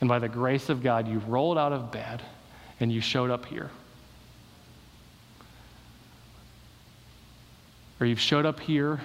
And 0.00 0.09
by 0.09 0.18
the 0.18 0.28
grace 0.28 0.68
of 0.68 0.83
God, 0.83 1.07
you 1.07 1.20
rolled 1.28 1.59
out 1.59 1.72
of 1.72 1.92
bed 1.92 2.22
and 2.80 2.90
you 2.90 3.00
showed 3.00 3.30
up 3.30 3.46
here. 3.46 3.70
Or 8.04 8.06
you've 8.06 8.20
showed 8.20 8.44
up 8.44 8.60
here, 8.60 9.00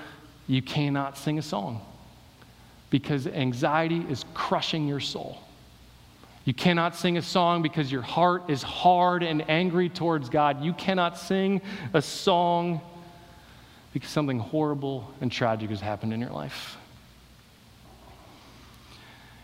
you 0.45 0.62
cannot 0.62 1.17
sing 1.17 1.39
a 1.39 1.41
song 1.41 1.79
because 2.89 3.27
anxiety 3.27 4.05
is 4.09 4.25
crushing 4.33 4.89
your 4.89 4.99
soul. 4.99 5.39
You 6.43 6.53
cannot 6.53 6.97
sing 6.97 7.17
a 7.17 7.21
song 7.21 7.62
because 7.62 7.89
your 7.89 8.01
heart 8.01 8.49
is 8.49 8.62
hard 8.62 9.23
and 9.23 9.49
angry 9.49 9.88
towards 9.88 10.27
God. 10.27 10.62
You 10.62 10.73
cannot 10.73 11.17
sing 11.17 11.62
a 11.93 12.01
song 12.01 12.81
because 13.93 14.09
something 14.09 14.38
horrible 14.38 15.09
and 15.21 15.31
tragic 15.31 15.69
has 15.69 15.79
happened 15.79 16.12
in 16.12 16.19
your 16.19 16.31
life. 16.31 16.75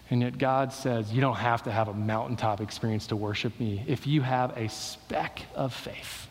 And 0.09 0.21
yet, 0.21 0.37
God 0.37 0.73
says, 0.73 1.13
You 1.13 1.21
don't 1.21 1.37
have 1.37 1.63
to 1.63 1.71
have 1.71 1.87
a 1.87 1.93
mountaintop 1.93 2.59
experience 2.59 3.07
to 3.07 3.15
worship 3.15 3.57
me. 3.57 3.85
If 3.87 4.05
you 4.05 4.21
have 4.21 4.57
a 4.57 4.67
speck 4.67 5.43
of 5.55 5.73
faith, 5.73 6.27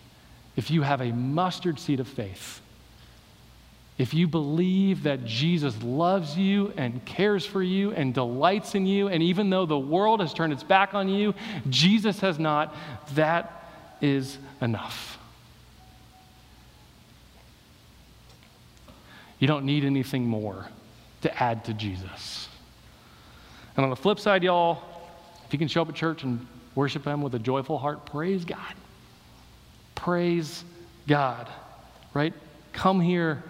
if 0.57 0.71
you 0.71 0.83
have 0.83 1.01
a 1.01 1.11
mustard 1.11 1.81
seed 1.81 2.01
of 2.01 2.07
faith, 2.07 2.61
if 3.97 4.13
you 4.13 4.27
believe 4.27 5.05
that 5.05 5.25
Jesus 5.25 5.81
loves 5.83 6.37
you 6.37 6.73
and 6.77 7.05
cares 7.05 7.47
for 7.47 7.63
you 7.63 7.93
and 7.93 8.13
delights 8.13 8.75
in 8.75 8.87
you, 8.87 9.09
and 9.09 9.23
even 9.23 9.51
though 9.51 9.67
the 9.67 9.79
world 9.79 10.21
has 10.21 10.35
turned 10.35 10.53
its 10.53 10.65
back 10.65 10.95
on 10.95 11.09
you, 11.09 11.33
Jesus 11.69 12.19
has 12.21 12.39
not, 12.39 12.75
that 13.15 13.69
is 14.01 14.37
enough. 14.61 15.19
You 19.39 19.47
don't 19.47 19.65
need 19.65 19.85
anything 19.85 20.27
more 20.27 20.67
to 21.23 21.43
add 21.43 21.65
to 21.67 21.75
Jesus. 21.75 22.49
And 23.77 23.85
on 23.85 23.91
the 23.91 23.97
flip 23.97 24.19
side, 24.19 24.43
y'all, 24.43 24.83
if 25.47 25.53
you 25.53 25.59
can 25.59 25.69
show 25.69 25.83
up 25.83 25.89
at 25.89 25.95
church 25.95 26.25
and 26.25 26.45
worship 26.75 27.05
Him 27.05 27.23
with 27.23 27.35
a 27.37 27.39
joyful 27.39 27.79
heart, 27.79 28.07
praise 28.07 28.45
God. 28.45 28.75
Praise 29.95 30.65
God, 31.07 31.49
right? 32.13 32.35
Come 32.73 33.01
here 33.01 33.45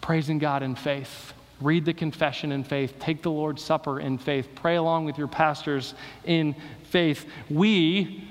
praising 0.00 0.38
God 0.38 0.62
in 0.62 0.74
faith. 0.74 1.32
Read 1.60 1.84
the 1.84 1.92
confession 1.92 2.52
in 2.52 2.62
faith. 2.62 2.94
Take 3.00 3.22
the 3.22 3.30
Lord's 3.30 3.62
Supper 3.62 4.00
in 4.00 4.16
faith. 4.18 4.48
Pray 4.54 4.76
along 4.76 5.04
with 5.04 5.18
your 5.18 5.26
pastors 5.26 5.94
in 6.24 6.54
faith. 6.84 7.26
We, 7.50 8.24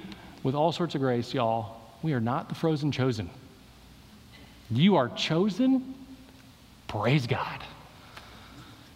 with 0.44 0.56
all 0.56 0.72
sorts 0.72 0.96
of 0.96 1.02
grace, 1.02 1.34
y'all, 1.34 1.82
we 2.02 2.14
are 2.14 2.22
not 2.22 2.48
the 2.48 2.56
frozen 2.56 2.92
chosen. 2.92 3.30
You 4.72 4.96
are 4.96 5.10
chosen. 5.10 5.96
Praise 6.88 7.28
God. 7.28 7.64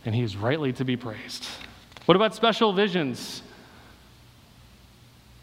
And 0.05 0.15
He 0.15 0.23
is 0.23 0.37
rightly 0.37 0.71
to 0.73 0.85
be 0.85 0.95
praised. 0.95 1.45
What 2.05 2.15
about 2.15 2.33
special 2.33 2.73
visions? 2.73 3.43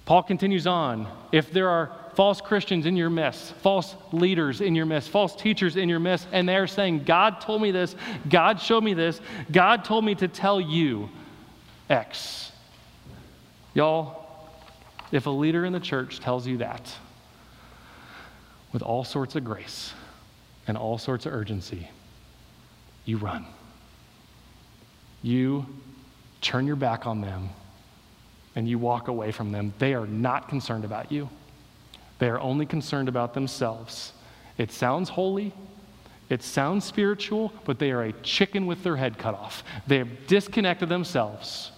Paul 0.06 0.22
continues 0.22 0.66
on. 0.66 1.06
If 1.32 1.52
there 1.52 1.68
are 1.68 1.90
false 2.18 2.40
Christians 2.40 2.84
in 2.84 2.96
your 2.96 3.10
midst, 3.10 3.52
false 3.62 3.94
leaders 4.10 4.60
in 4.60 4.74
your 4.74 4.86
midst, 4.86 5.08
false 5.08 5.36
teachers 5.36 5.76
in 5.76 5.88
your 5.88 6.00
midst, 6.00 6.26
and 6.32 6.48
they're 6.48 6.66
saying, 6.66 7.04
God 7.04 7.40
told 7.40 7.62
me 7.62 7.70
this, 7.70 7.94
God 8.28 8.60
showed 8.60 8.82
me 8.82 8.92
this, 8.92 9.20
God 9.52 9.84
told 9.84 10.04
me 10.04 10.16
to 10.16 10.26
tell 10.26 10.60
you 10.60 11.10
X. 11.88 12.50
Y'all, 13.72 14.26
if 15.12 15.26
a 15.26 15.30
leader 15.30 15.64
in 15.64 15.72
the 15.72 15.78
church 15.78 16.18
tells 16.18 16.44
you 16.44 16.56
that 16.56 16.92
with 18.72 18.82
all 18.82 19.04
sorts 19.04 19.36
of 19.36 19.44
grace 19.44 19.92
and 20.66 20.76
all 20.76 20.98
sorts 20.98 21.24
of 21.24 21.32
urgency, 21.32 21.88
you 23.04 23.18
run. 23.18 23.46
You 25.22 25.66
turn 26.40 26.66
your 26.66 26.74
back 26.74 27.06
on 27.06 27.20
them 27.20 27.50
and 28.56 28.68
you 28.68 28.76
walk 28.76 29.06
away 29.06 29.30
from 29.30 29.52
them. 29.52 29.72
They 29.78 29.94
are 29.94 30.08
not 30.08 30.48
concerned 30.48 30.84
about 30.84 31.12
you. 31.12 31.28
They 32.18 32.28
are 32.28 32.40
only 32.40 32.66
concerned 32.66 33.08
about 33.08 33.34
themselves. 33.34 34.12
It 34.56 34.72
sounds 34.72 35.10
holy, 35.10 35.54
it 36.28 36.42
sounds 36.42 36.84
spiritual, 36.84 37.52
but 37.64 37.78
they 37.78 37.90
are 37.90 38.02
a 38.02 38.12
chicken 38.12 38.66
with 38.66 38.82
their 38.82 38.96
head 38.96 39.18
cut 39.18 39.34
off. 39.34 39.62
They 39.86 39.98
have 39.98 40.26
disconnected 40.26 40.88
themselves 40.88 41.70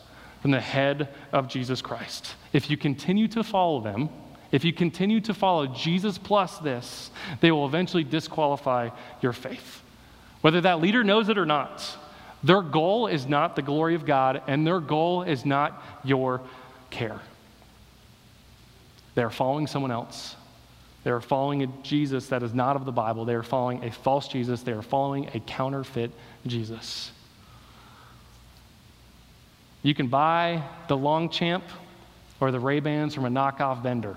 from 0.42 0.50
the 0.50 0.60
head 0.60 1.08
of 1.32 1.48
Jesus 1.48 1.82
Christ. 1.82 2.34
If 2.52 2.70
you 2.70 2.76
continue 2.76 3.28
to 3.28 3.44
follow 3.44 3.80
them, 3.80 4.08
if 4.50 4.64
you 4.64 4.72
continue 4.72 5.20
to 5.20 5.34
follow 5.34 5.66
Jesus 5.68 6.18
plus 6.18 6.58
this, 6.58 7.10
they 7.40 7.52
will 7.52 7.66
eventually 7.66 8.02
disqualify 8.02 8.90
your 9.20 9.32
faith. 9.32 9.82
Whether 10.40 10.62
that 10.62 10.80
leader 10.80 11.04
knows 11.04 11.28
it 11.28 11.38
or 11.38 11.46
not, 11.46 11.96
their 12.42 12.62
goal 12.62 13.06
is 13.06 13.26
not 13.26 13.54
the 13.54 13.62
glory 13.62 13.94
of 13.94 14.06
God, 14.06 14.42
and 14.46 14.66
their 14.66 14.80
goal 14.80 15.22
is 15.22 15.44
not 15.44 15.80
your 16.02 16.40
care. 16.88 17.20
They 19.20 19.24
are 19.24 19.28
following 19.28 19.66
someone 19.66 19.90
else. 19.90 20.34
They 21.04 21.10
are 21.10 21.20
following 21.20 21.62
a 21.62 21.66
Jesus 21.82 22.28
that 22.28 22.42
is 22.42 22.54
not 22.54 22.74
of 22.74 22.86
the 22.86 22.90
Bible. 22.90 23.26
They 23.26 23.34
are 23.34 23.42
following 23.42 23.84
a 23.84 23.92
false 23.92 24.28
Jesus. 24.28 24.62
They 24.62 24.72
are 24.72 24.80
following 24.80 25.28
a 25.34 25.40
counterfeit 25.40 26.10
Jesus. 26.46 27.12
You 29.82 29.94
can 29.94 30.06
buy 30.06 30.62
the 30.88 30.96
Longchamp 30.96 31.64
or 32.40 32.50
the 32.50 32.58
Ray-Bans 32.58 33.14
from 33.14 33.26
a 33.26 33.28
knockoff 33.28 33.82
vendor. 33.82 34.16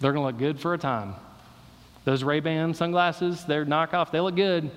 They're 0.00 0.12
going 0.12 0.24
to 0.24 0.32
look 0.32 0.38
good 0.40 0.58
for 0.58 0.74
a 0.74 0.78
time. 0.78 1.14
Those 2.04 2.24
Ray-Ban 2.24 2.74
sunglasses, 2.74 3.44
they're 3.44 3.64
knockoff, 3.64 4.10
they 4.10 4.18
look 4.18 4.34
good. 4.34 4.68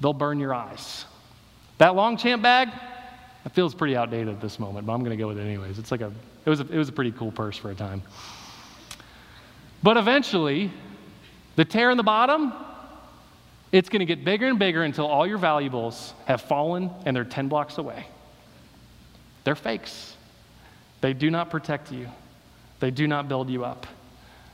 They'll 0.00 0.14
burn 0.14 0.40
your 0.40 0.54
eyes. 0.54 1.04
That 1.76 1.94
Longchamp 1.94 2.42
bag, 2.42 2.70
it 3.44 3.52
feels 3.52 3.74
pretty 3.74 3.94
outdated 3.94 4.28
at 4.28 4.40
this 4.40 4.58
moment, 4.58 4.86
but 4.86 4.94
I'm 4.94 5.00
going 5.00 5.10
to 5.10 5.22
go 5.22 5.28
with 5.28 5.38
it 5.38 5.42
anyways. 5.42 5.78
It's 5.78 5.90
like 5.90 6.00
a, 6.00 6.10
it 6.44 6.50
was 6.50 6.60
a, 6.60 6.64
it 6.64 6.76
was 6.76 6.88
a 6.88 6.92
pretty 6.92 7.12
cool 7.12 7.32
purse 7.32 7.56
for 7.56 7.70
a 7.70 7.74
time. 7.74 8.02
But 9.82 9.96
eventually, 9.96 10.70
the 11.56 11.64
tear 11.64 11.90
in 11.90 11.96
the 11.96 12.02
bottom, 12.02 12.52
it's 13.70 13.88
going 13.88 14.00
to 14.00 14.06
get 14.06 14.24
bigger 14.24 14.46
and 14.46 14.58
bigger 14.58 14.82
until 14.82 15.06
all 15.06 15.26
your 15.26 15.38
valuables 15.38 16.14
have 16.26 16.42
fallen 16.42 16.90
and 17.04 17.14
they're 17.14 17.24
10 17.24 17.48
blocks 17.48 17.78
away. 17.78 18.06
They're 19.44 19.54
fakes. 19.54 20.16
They 21.00 21.12
do 21.12 21.30
not 21.30 21.50
protect 21.50 21.92
you, 21.92 22.08
they 22.80 22.90
do 22.90 23.06
not 23.06 23.28
build 23.28 23.50
you 23.50 23.64
up. 23.64 23.86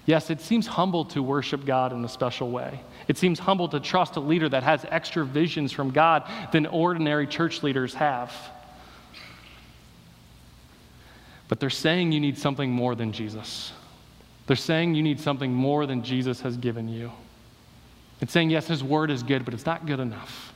Yes, 0.07 0.31
it 0.31 0.41
seems 0.41 0.67
humble 0.67 1.05
to 1.07 1.23
worship 1.23 1.65
God 1.65 1.93
in 1.93 2.05
a 2.05 2.09
special 2.09 2.51
way. 2.51 2.81
It 3.07 3.19
seems 3.19 3.39
humble 3.39 3.69
to 3.69 3.79
trust 3.79 4.17
a 4.17 4.21
leader 4.21 4.49
that 4.49 4.63
has 4.63 4.85
extra 4.89 5.25
visions 5.25 5.71
from 5.71 5.91
God 5.91 6.29
than 6.53 6.67
ordinary 6.67 7.27
church 7.27 7.63
leaders 7.63 7.95
have. 7.95 8.33
But 11.51 11.59
they're 11.59 11.69
saying 11.69 12.13
you 12.13 12.21
need 12.21 12.39
something 12.39 12.71
more 12.71 12.95
than 12.95 13.11
Jesus. 13.11 13.73
They're 14.47 14.55
saying 14.55 14.95
you 14.95 15.03
need 15.03 15.19
something 15.19 15.53
more 15.53 15.85
than 15.85 16.05
Jesus 16.05 16.41
has 16.43 16.57
given 16.57 16.89
you. 16.89 17.11
It's 18.21 18.33
saying, 18.33 18.51
yes, 18.51 18.69
his 18.69 18.85
word 18.85 19.11
is 19.11 19.25
good, 19.25 19.45
but 19.45 19.53
it's 19.53 19.67
not 19.67 19.85
good 19.85 19.99
enough. 19.99 20.53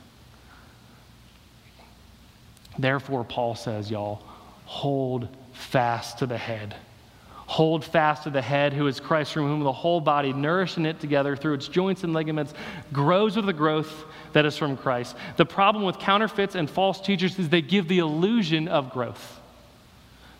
Therefore, 2.79 3.25
Paul 3.25 3.55
says, 3.55 3.91
y'all, 3.91 4.23
hold 4.63 5.27
fast 5.51 6.19
to 6.19 6.25
the 6.25 6.37
head. 6.37 6.75
Hold 7.47 7.83
fast 7.83 8.23
to 8.23 8.29
the 8.29 8.41
head, 8.41 8.71
who 8.71 8.87
is 8.87 9.01
Christ, 9.01 9.33
from 9.33 9.47
whom 9.47 9.63
the 9.63 9.73
whole 9.73 9.99
body, 9.99 10.31
nourishing 10.31 10.85
it 10.85 11.01
together 11.01 11.35
through 11.35 11.55
its 11.55 11.67
joints 11.67 12.05
and 12.05 12.13
ligaments, 12.13 12.53
grows 12.93 13.35
with 13.35 13.47
the 13.47 13.53
growth 13.53 14.05
that 14.31 14.45
is 14.45 14.57
from 14.57 14.77
Christ. 14.77 15.17
The 15.35 15.45
problem 15.45 15.83
with 15.83 15.99
counterfeits 15.99 16.55
and 16.55 16.69
false 16.69 17.01
teachers 17.01 17.37
is 17.37 17.49
they 17.49 17.61
give 17.61 17.89
the 17.89 17.99
illusion 17.99 18.69
of 18.69 18.91
growth. 18.91 19.41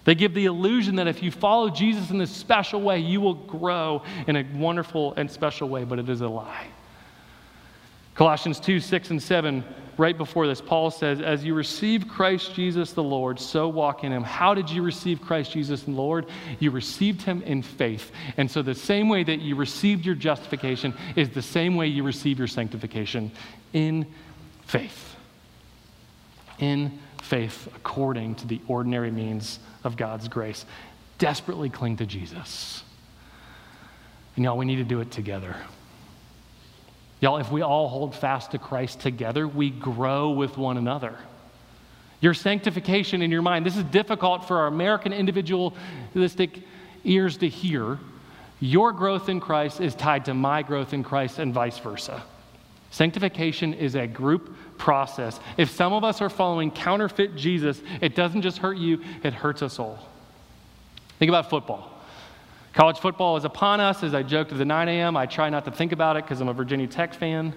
They 0.06 0.16
give 0.16 0.34
the 0.34 0.46
illusion 0.46 0.96
that 0.96 1.08
if 1.08 1.22
you 1.22 1.32
follow 1.32 1.70
Jesus 1.70 2.12
in 2.12 2.18
this 2.18 2.32
special 2.32 2.82
way, 2.82 3.00
you 3.00 3.20
will 3.20 3.34
grow 3.34 4.04
in 4.28 4.36
a 4.36 4.46
wonderful 4.54 5.14
and 5.16 5.30
special 5.30 5.68
way, 5.68 5.84
but 5.84 6.00
it 6.00 6.08
is 6.08 6.22
a 6.22 6.28
lie. 6.28 6.68
Colossians 8.14 8.60
2 8.60 8.80
6 8.80 9.10
and 9.10 9.22
7 9.22 9.64
right 9.98 10.18
before 10.18 10.48
this, 10.48 10.62
Paul 10.62 10.92
says, 10.92 11.22
As 11.22 11.44
you 11.44 11.54
receive 11.54 12.08
Christ 12.08 12.54
Jesus 12.54 12.94
the 12.94 13.04
Lord, 13.04 13.40
so 13.40 13.68
walk 13.68 14.04
in 14.04 14.12
him. 14.12 14.24
How 14.24 14.54
did 14.54 14.70
you 14.70 14.82
receive 14.82 15.22
Christ 15.22 15.52
Jesus 15.52 15.84
the 15.84 15.92
Lord? 15.92 16.26
You 16.60 16.72
received 16.72 17.22
him 17.22 17.42
in 17.44 17.62
faith. 17.62 18.12
And 18.38 18.50
so, 18.50 18.62
the 18.62 18.76
same 18.76 19.10
way 19.10 19.24
that 19.24 19.42
you 19.42 19.56
received 19.56 20.06
your 20.06 20.16
justification 20.16 20.94
is 21.16 21.30
the 21.30 21.42
same 21.42 21.76
way 21.76 21.88
you 21.88 22.04
receive 22.04 22.38
your 22.40 22.48
sanctification 22.48 23.32
in 23.74 24.06
faith. 24.66 25.16
In 26.60 27.00
faith, 27.26 27.68
according 27.76 28.36
to 28.36 28.48
the 28.48 28.62
ordinary 28.68 29.12
means 29.12 29.60
of 29.84 29.98
God's 29.98 30.28
grace. 30.28 30.66
Desperately 31.18 31.70
cling 31.70 31.98
to 31.98 32.06
Jesus. 32.06 32.84
And 34.36 34.46
y'all, 34.46 34.58
we 34.58 34.66
need 34.66 34.78
to 34.78 34.84
do 34.84 35.00
it 35.02 35.12
together. 35.12 35.56
Y'all, 37.22 37.38
if 37.38 37.52
we 37.52 37.62
all 37.62 37.88
hold 37.88 38.14
fast 38.14 38.52
to 38.52 38.58
Christ 38.58 39.00
together, 39.00 39.48
we 39.48 39.70
grow 39.70 40.32
with 40.32 40.58
one 40.58 40.78
another. 40.78 41.16
Your 42.22 42.34
sanctification 42.34 43.22
in 43.22 43.32
your 43.32 43.42
mind, 43.42 43.66
this 43.66 43.78
is 43.78 43.84
difficult 43.86 44.48
for 44.48 44.60
our 44.60 44.68
American 44.68 45.14
individualistic 45.14 46.60
ears 47.04 47.38
to 47.38 47.50
hear. 47.50 47.98
Your 48.60 48.92
growth 48.92 49.30
in 49.30 49.40
Christ 49.40 49.82
is 49.82 49.96
tied 49.96 50.26
to 50.26 50.34
my 50.34 50.62
growth 50.62 50.94
in 50.94 51.04
Christ 51.04 51.40
and 51.40 51.54
vice 51.54 51.80
versa. 51.80 52.24
Sanctification 52.92 53.74
is 53.74 53.96
a 53.96 54.08
group 54.08 54.56
process. 54.78 55.40
If 55.58 55.70
some 55.70 55.94
of 55.94 56.04
us 56.04 56.22
are 56.22 56.30
following 56.30 56.72
counterfeit 56.72 57.36
Jesus, 57.36 57.82
it 58.02 58.16
doesn't 58.16 58.42
just 58.42 58.58
hurt 58.58 58.78
you, 58.78 59.02
it 59.24 59.34
hurts 59.34 59.62
us 59.62 59.80
all. 59.80 60.00
Think 61.20 61.30
about 61.30 61.50
football. 61.50 61.92
College 62.74 63.00
football 63.00 63.38
is 63.38 63.46
upon 63.46 63.80
us. 63.80 64.04
As 64.04 64.14
I 64.14 64.22
joked 64.22 64.52
at 64.52 64.58
the 64.58 64.66
9 64.66 64.90
a.m., 64.90 65.16
I 65.16 65.26
try 65.26 65.50
not 65.50 65.64
to 65.66 65.72
think 65.72 65.94
about 65.94 66.18
it 66.18 66.26
because 66.26 66.42
I'm 66.42 66.50
a 66.50 66.54
Virginia 66.54 66.88
Tech 66.88 67.14
fan. 67.14 67.54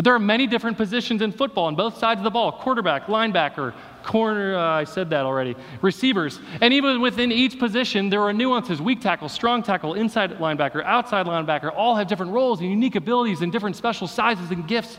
But 0.00 0.04
there 0.04 0.14
are 0.14 0.18
many 0.18 0.46
different 0.46 0.78
positions 0.78 1.20
in 1.20 1.30
football 1.30 1.66
on 1.66 1.76
both 1.76 1.98
sides 1.98 2.20
of 2.20 2.24
the 2.24 2.30
ball 2.30 2.52
quarterback, 2.52 3.04
linebacker, 3.04 3.74
corner, 4.02 4.56
uh, 4.56 4.62
I 4.62 4.84
said 4.84 5.10
that 5.10 5.26
already, 5.26 5.54
receivers. 5.82 6.40
And 6.62 6.72
even 6.72 7.02
within 7.02 7.30
each 7.30 7.58
position, 7.58 8.08
there 8.08 8.22
are 8.22 8.32
nuances 8.32 8.80
weak 8.80 9.02
tackle, 9.02 9.28
strong 9.28 9.62
tackle, 9.62 9.92
inside 9.92 10.30
linebacker, 10.38 10.82
outside 10.86 11.26
linebacker, 11.26 11.70
all 11.76 11.96
have 11.96 12.06
different 12.06 12.32
roles 12.32 12.60
and 12.60 12.70
unique 12.70 12.94
abilities 12.94 13.42
and 13.42 13.52
different 13.52 13.76
special 13.76 14.06
sizes 14.06 14.50
and 14.50 14.66
gifts, 14.66 14.96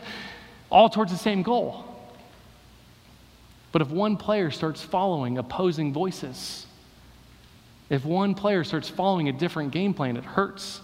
all 0.70 0.88
towards 0.88 1.10
the 1.10 1.18
same 1.18 1.42
goal. 1.42 1.84
But 3.72 3.82
if 3.82 3.90
one 3.90 4.16
player 4.16 4.52
starts 4.52 4.82
following 4.82 5.36
opposing 5.36 5.92
voices, 5.92 6.64
if 7.90 8.04
one 8.04 8.36
player 8.36 8.62
starts 8.62 8.88
following 8.88 9.28
a 9.28 9.32
different 9.32 9.72
game 9.72 9.94
plan, 9.94 10.16
it 10.16 10.24
hurts 10.24 10.80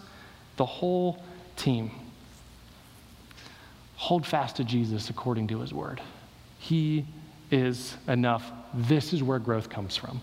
the 0.57 0.67
whole 0.67 1.23
team. 1.55 1.93
Hold 3.99 4.25
fast 4.25 4.57
to 4.57 4.65
Jesus 4.65 5.11
according 5.11 5.49
to 5.49 5.59
his 5.59 5.75
word. 5.75 6.01
He 6.61 7.05
is 7.51 7.97
enough. 8.07 8.51
This 8.73 9.13
is 9.13 9.25
where 9.25 9.41
growth 9.41 9.69
comes 9.69 9.97
from. 9.97 10.21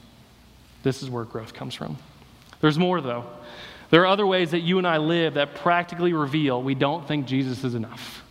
This 0.84 1.04
is 1.04 1.10
where 1.10 1.26
growth 1.26 1.54
comes 1.54 1.76
from. 1.76 1.98
There's 2.62 2.80
more, 2.80 3.02
though. 3.02 3.26
There 3.90 4.02
are 4.02 4.08
other 4.08 4.26
ways 4.26 4.52
that 4.52 4.62
you 4.62 4.78
and 4.78 4.88
I 4.88 4.98
live 4.98 5.34
that 5.34 5.56
practically 5.56 6.14
reveal 6.14 6.64
we 6.64 6.74
don't 6.74 7.06
think 7.06 7.28
Jesus 7.28 7.66
is 7.66 7.76
enough. 7.76 8.24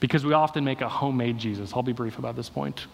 Because 0.00 0.24
we 0.24 0.32
often 0.32 0.64
make 0.64 0.80
a 0.80 0.88
homemade 0.88 1.38
Jesus. 1.38 1.72
I'll 1.72 1.84
be 1.84 1.92
brief 1.92 2.18
about 2.18 2.34
this 2.34 2.48
point. 2.48 2.86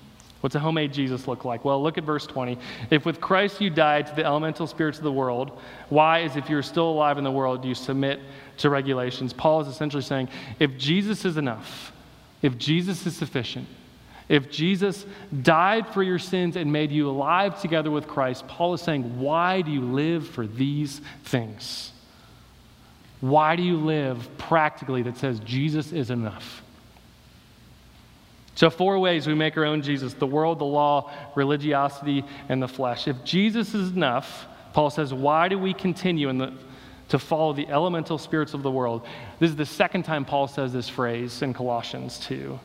What's 0.43 0.55
a 0.55 0.61
homemade 0.61 0.93
Jesus 0.93 1.27
look 1.27 1.45
like? 1.45 1.65
Well, 1.65 1.83
look 1.83 1.97
at 1.97 2.05
verse 2.05 2.27
20. 2.27 2.59
If 2.91 3.07
with 3.07 3.21
Christ 3.21 3.61
you 3.61 3.71
died 3.71 4.07
to 4.09 4.15
the 4.15 4.25
elemental 4.25 4.67
spirits 4.67 4.99
of 4.99 5.05
the 5.05 5.13
world, 5.13 5.59
why, 5.89 6.23
as 6.23 6.37
if 6.37 6.51
you're 6.51 6.63
still 6.63 6.91
alive 6.91 7.19
in 7.19 7.25
the 7.25 7.31
world, 7.31 7.63
do 7.63 7.69
you 7.69 7.75
submit 7.75 8.21
to 8.61 8.71
regulations? 8.71 9.33
Paul 9.33 9.61
is 9.61 9.69
essentially 9.69 10.03
saying 10.03 10.29
if 10.59 10.77
Jesus 10.79 11.25
is 11.25 11.37
enough, 11.37 11.93
if 12.43 12.57
Jesus 12.57 13.07
is 13.07 13.17
sufficient, 13.17 13.67
if 14.29 14.49
Jesus 14.49 15.05
died 15.43 15.89
for 15.89 16.05
your 16.05 16.21
sins 16.21 16.57
and 16.57 16.73
made 16.73 16.93
you 16.93 17.11
alive 17.11 17.61
together 17.61 17.91
with 17.91 18.07
Christ, 18.07 18.47
Paul 18.47 18.75
is 18.75 18.81
saying, 18.81 19.19
why 19.19 19.61
do 19.61 19.73
you 19.73 19.81
live 19.81 20.29
for 20.29 20.47
these 20.47 21.01
things? 21.25 21.93
Why 23.21 23.57
do 23.57 23.63
you 23.63 23.77
live 23.77 24.29
practically 24.39 25.03
that 25.03 25.17
says 25.17 25.41
Jesus 25.41 25.93
is 25.93 26.11
enough? 26.11 26.63
So, 28.55 28.71
four 28.71 28.99
ways 28.99 29.27
we 29.27 29.35
make 29.35 29.57
our 29.57 29.65
own 29.65 29.83
Jesus 29.83 30.15
the 30.15 30.27
world, 30.27 30.59
the 30.59 30.65
law, 30.65 31.11
religiosity, 31.35 32.25
and 32.49 32.63
the 32.63 32.69
flesh. 32.69 33.09
If 33.09 33.25
Jesus 33.25 33.75
is 33.75 33.91
enough, 33.91 34.47
Paul 34.73 34.91
says, 34.91 35.13
why 35.13 35.49
do 35.49 35.59
we 35.59 35.75
continue 35.75 36.29
in 36.29 36.39
the, 36.39 36.53
to 37.11 37.19
follow 37.19 37.53
the 37.53 37.69
elemental 37.69 38.19
spirits 38.19 38.55
of 38.55 38.63
the 38.63 38.71
world? 38.71 39.07
This 39.39 39.51
is 39.51 39.57
the 39.57 39.67
second 39.67 40.05
time 40.05 40.25
Paul 40.25 40.49
says 40.49 40.73
this 40.73 40.89
phrase 40.89 41.43
in 41.43 41.53
Colossians 41.55 42.19
2. 42.21 42.59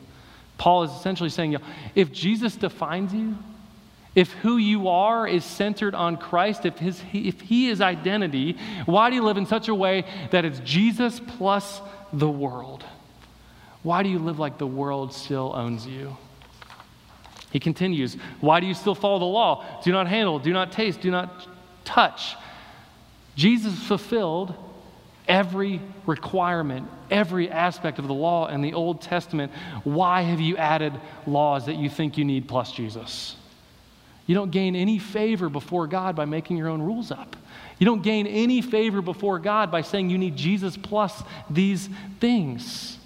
Paul 0.58 0.84
is 0.84 0.90
essentially 0.90 1.30
saying, 1.30 1.56
if 1.94 2.12
Jesus 2.12 2.56
defines 2.56 3.12
you, 3.12 3.36
if 4.14 4.32
who 4.32 4.56
you 4.56 4.88
are 4.88 5.28
is 5.28 5.44
centered 5.44 5.94
on 5.94 6.16
Christ, 6.16 6.64
if, 6.64 6.78
his, 6.78 7.02
if 7.12 7.38
he 7.42 7.68
is 7.68 7.82
identity, 7.82 8.56
why 8.86 9.10
do 9.10 9.16
you 9.16 9.22
live 9.22 9.36
in 9.36 9.44
such 9.44 9.68
a 9.68 9.74
way 9.74 10.04
that 10.30 10.46
it's 10.46 10.58
Jesus 10.60 11.20
plus 11.20 11.82
the 12.14 12.30
world? 12.30 12.82
Why 13.82 14.02
do 14.02 14.08
you 14.08 14.18
live 14.18 14.38
like 14.38 14.56
the 14.56 14.66
world 14.66 15.12
still 15.12 15.52
owns 15.54 15.86
you? 15.86 16.16
He 17.50 17.60
continues, 17.60 18.16
Why 18.40 18.58
do 18.60 18.66
you 18.66 18.74
still 18.74 18.94
follow 18.94 19.18
the 19.18 19.26
law? 19.26 19.64
Do 19.84 19.92
not 19.92 20.08
handle, 20.08 20.38
do 20.38 20.52
not 20.52 20.72
taste, 20.72 21.02
do 21.02 21.10
not 21.10 21.46
touch. 21.84 22.36
Jesus 23.36 23.78
fulfilled 23.86 24.54
every 25.28 25.80
requirement, 26.06 26.88
every 27.10 27.50
aspect 27.50 27.98
of 27.98 28.08
the 28.08 28.14
law 28.14 28.48
in 28.48 28.62
the 28.62 28.74
Old 28.74 29.02
Testament. 29.02 29.52
Why 29.84 30.22
have 30.22 30.40
you 30.40 30.56
added 30.56 30.94
laws 31.26 31.66
that 31.66 31.76
you 31.76 31.90
think 31.90 32.16
you 32.16 32.24
need 32.24 32.48
plus 32.48 32.72
Jesus? 32.72 33.36
You 34.26 34.34
don't 34.34 34.50
gain 34.50 34.74
any 34.74 34.98
favor 34.98 35.48
before 35.48 35.86
God 35.86 36.16
by 36.16 36.24
making 36.24 36.56
your 36.56 36.68
own 36.68 36.82
rules 36.82 37.10
up. 37.10 37.36
You 37.78 37.84
don't 37.84 38.02
gain 38.02 38.26
any 38.26 38.62
favor 38.62 39.02
before 39.02 39.38
God 39.38 39.70
by 39.70 39.82
saying 39.82 40.10
you 40.10 40.18
need 40.18 40.36
Jesus 40.36 40.76
plus 40.76 41.22
these 41.50 41.88
things. 42.18 42.98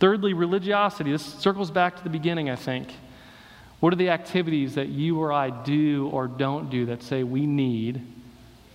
Thirdly, 0.00 0.32
religiosity. 0.32 1.12
This 1.12 1.24
circles 1.24 1.70
back 1.70 1.96
to 1.96 2.04
the 2.04 2.10
beginning, 2.10 2.48
I 2.50 2.56
think. 2.56 2.88
What 3.80 3.92
are 3.92 3.96
the 3.96 4.10
activities 4.10 4.74
that 4.74 4.88
you 4.88 5.20
or 5.20 5.32
I 5.32 5.50
do 5.50 6.08
or 6.12 6.26
don't 6.26 6.68
do 6.70 6.86
that 6.86 7.02
say 7.02 7.22
we 7.22 7.46
need 7.46 8.02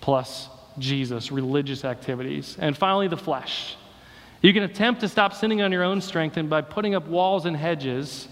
plus 0.00 0.48
Jesus, 0.78 1.30
religious 1.30 1.84
activities? 1.84 2.56
And 2.58 2.76
finally, 2.76 3.08
the 3.08 3.16
flesh. 3.16 3.76
You 4.40 4.52
can 4.52 4.62
attempt 4.62 5.00
to 5.02 5.08
stop 5.08 5.34
sinning 5.34 5.62
on 5.62 5.72
your 5.72 5.82
own 5.82 6.00
strength, 6.00 6.36
and 6.36 6.48
by 6.48 6.62
putting 6.62 6.94
up 6.94 7.06
walls 7.06 7.46
and 7.46 7.56
hedges, 7.56 8.28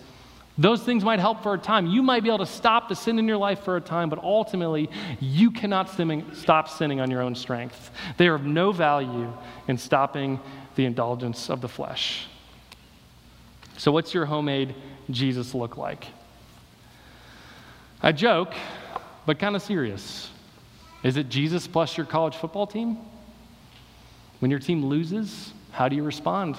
those 0.58 0.82
things 0.82 1.04
might 1.04 1.18
help 1.18 1.42
for 1.42 1.54
a 1.54 1.58
time. 1.58 1.86
You 1.86 2.02
might 2.02 2.22
be 2.22 2.28
able 2.28 2.38
to 2.38 2.46
stop 2.46 2.88
the 2.88 2.94
sin 2.94 3.18
in 3.18 3.26
your 3.26 3.38
life 3.38 3.64
for 3.64 3.76
a 3.76 3.80
time, 3.80 4.10
but 4.10 4.18
ultimately, 4.18 4.90
you 5.20 5.50
cannot 5.50 5.90
stop 6.34 6.68
sinning 6.68 7.00
on 7.00 7.10
your 7.10 7.22
own 7.22 7.34
strength. 7.34 7.90
They 8.18 8.28
are 8.28 8.34
of 8.34 8.44
no 8.44 8.72
value 8.72 9.32
in 9.68 9.78
stopping 9.78 10.40
the 10.74 10.84
indulgence 10.84 11.48
of 11.48 11.60
the 11.62 11.68
flesh. 11.68 12.26
So, 13.78 13.90
what's 13.92 14.12
your 14.12 14.26
homemade 14.26 14.74
Jesus 15.10 15.54
look 15.54 15.78
like? 15.78 16.06
I 18.02 18.12
joke, 18.12 18.54
but 19.26 19.38
kind 19.38 19.54
of 19.54 19.62
serious. 19.62 20.28
Is 21.04 21.16
it 21.16 21.28
Jesus 21.28 21.66
plus 21.66 21.96
your 21.96 22.06
college 22.06 22.36
football 22.36 22.66
team? 22.66 22.98
When 24.40 24.50
your 24.50 24.60
team 24.60 24.84
loses, 24.86 25.52
how 25.70 25.88
do 25.88 25.94
you 25.94 26.02
respond? 26.02 26.56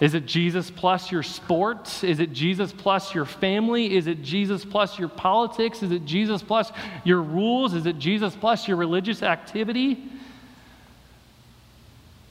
Is 0.00 0.14
it 0.14 0.26
Jesus 0.26 0.70
plus 0.70 1.12
your 1.12 1.22
sport? 1.22 2.02
Is 2.02 2.20
it 2.20 2.32
Jesus 2.32 2.72
plus 2.72 3.14
your 3.14 3.24
family? 3.24 3.94
Is 3.96 4.06
it 4.06 4.22
Jesus 4.22 4.64
plus 4.64 4.98
your 4.98 5.08
politics? 5.08 5.82
Is 5.82 5.92
it 5.92 6.04
Jesus 6.04 6.42
plus 6.42 6.72
your 7.04 7.22
rules? 7.22 7.74
Is 7.74 7.86
it 7.86 7.98
Jesus 7.98 8.34
plus 8.34 8.66
your 8.66 8.76
religious 8.76 9.22
activity? 9.22 10.02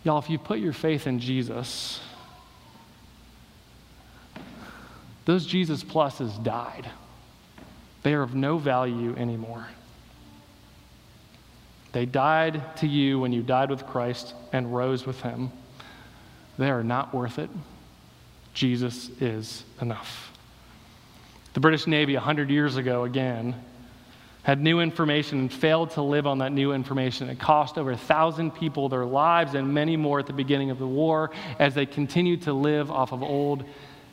Y'all, 0.03 0.19
if 0.19 0.29
you 0.29 0.37
put 0.37 0.59
your 0.59 0.73
faith 0.73 1.05
in 1.05 1.19
Jesus, 1.19 2.01
those 5.25 5.45
Jesus 5.45 5.83
pluses 5.83 6.43
died. 6.43 6.89
They 8.03 8.13
are 8.13 8.21
of 8.21 8.35
no 8.35 8.57
value 8.57 9.15
anymore. 9.15 9.67
They 11.91 12.05
died 12.05 12.77
to 12.77 12.87
you 12.87 13.19
when 13.19 13.33
you 13.33 13.41
died 13.41 13.69
with 13.69 13.85
Christ 13.85 14.33
and 14.53 14.73
rose 14.73 15.05
with 15.05 15.21
him. 15.21 15.51
They 16.57 16.69
are 16.69 16.83
not 16.83 17.13
worth 17.13 17.37
it. 17.37 17.49
Jesus 18.53 19.09
is 19.19 19.63
enough. 19.81 20.31
The 21.53 21.59
British 21.59 21.87
Navy, 21.87 22.13
100 22.13 22.49
years 22.49 22.77
ago, 22.77 23.03
again, 23.03 23.55
had 24.43 24.59
new 24.61 24.79
information 24.79 25.39
and 25.39 25.53
failed 25.53 25.91
to 25.91 26.01
live 26.01 26.25
on 26.25 26.39
that 26.39 26.51
new 26.51 26.73
information. 26.73 27.29
It 27.29 27.39
cost 27.39 27.77
over 27.77 27.91
a 27.91 27.97
thousand 27.97 28.51
people 28.51 28.89
their 28.89 29.05
lives 29.05 29.53
and 29.53 29.73
many 29.73 29.97
more 29.97 30.19
at 30.19 30.25
the 30.25 30.33
beginning 30.33 30.71
of 30.71 30.79
the 30.79 30.87
war 30.87 31.31
as 31.59 31.75
they 31.75 31.85
continued 31.85 32.43
to 32.43 32.53
live 32.53 32.89
off 32.89 33.11
of 33.11 33.21
old 33.21 33.63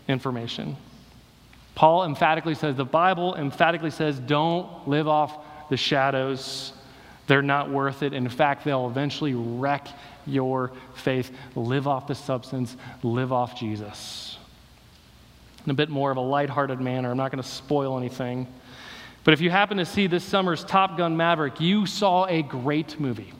information. 0.07 0.77
Paul 1.79 2.03
emphatically 2.03 2.57
says, 2.57 2.75
the 2.75 2.85
Bible 2.85 3.37
emphatically 3.37 3.93
says, 3.93 4.19
don't 4.19 4.89
live 4.89 5.07
off 5.07 5.39
the 5.71 5.77
shadows. 5.77 6.73
They're 7.29 7.41
not 7.41 7.71
worth 7.71 8.03
it. 8.03 8.13
In 8.13 8.29
fact, 8.29 8.65
they'll 8.65 8.89
eventually 8.89 9.35
wreck 9.35 9.87
your 10.27 10.73
faith. 10.97 11.31
Live 11.55 11.87
off 11.87 12.09
the 12.09 12.17
substance, 12.17 12.77
live 13.05 13.33
off 13.33 13.57
Jesus. 13.57 14.39
In 15.67 15.71
a 15.71 15.75
bit 15.75 15.89
more 15.89 16.11
of 16.11 16.17
a 16.17 16.21
lighthearted 16.21 16.81
manner, 16.81 17.13
I'm 17.13 17.17
not 17.17 17.31
going 17.31 17.45
to 17.45 17.49
spoil 17.49 17.97
anything. 17.97 18.49
But 19.23 19.35
if 19.35 19.41
you 19.41 19.49
happen 19.49 19.77
to 19.77 19.87
see 19.87 20.09
this 20.09 20.25
summer's 20.25 20.65
Top 20.65 20.99
Gun 20.99 21.17
Maverick, 21.17 21.61
you 21.61 21.87
saw 21.87 22.27
a 22.27 22.43
great 22.43 22.99
movie. 22.99 23.33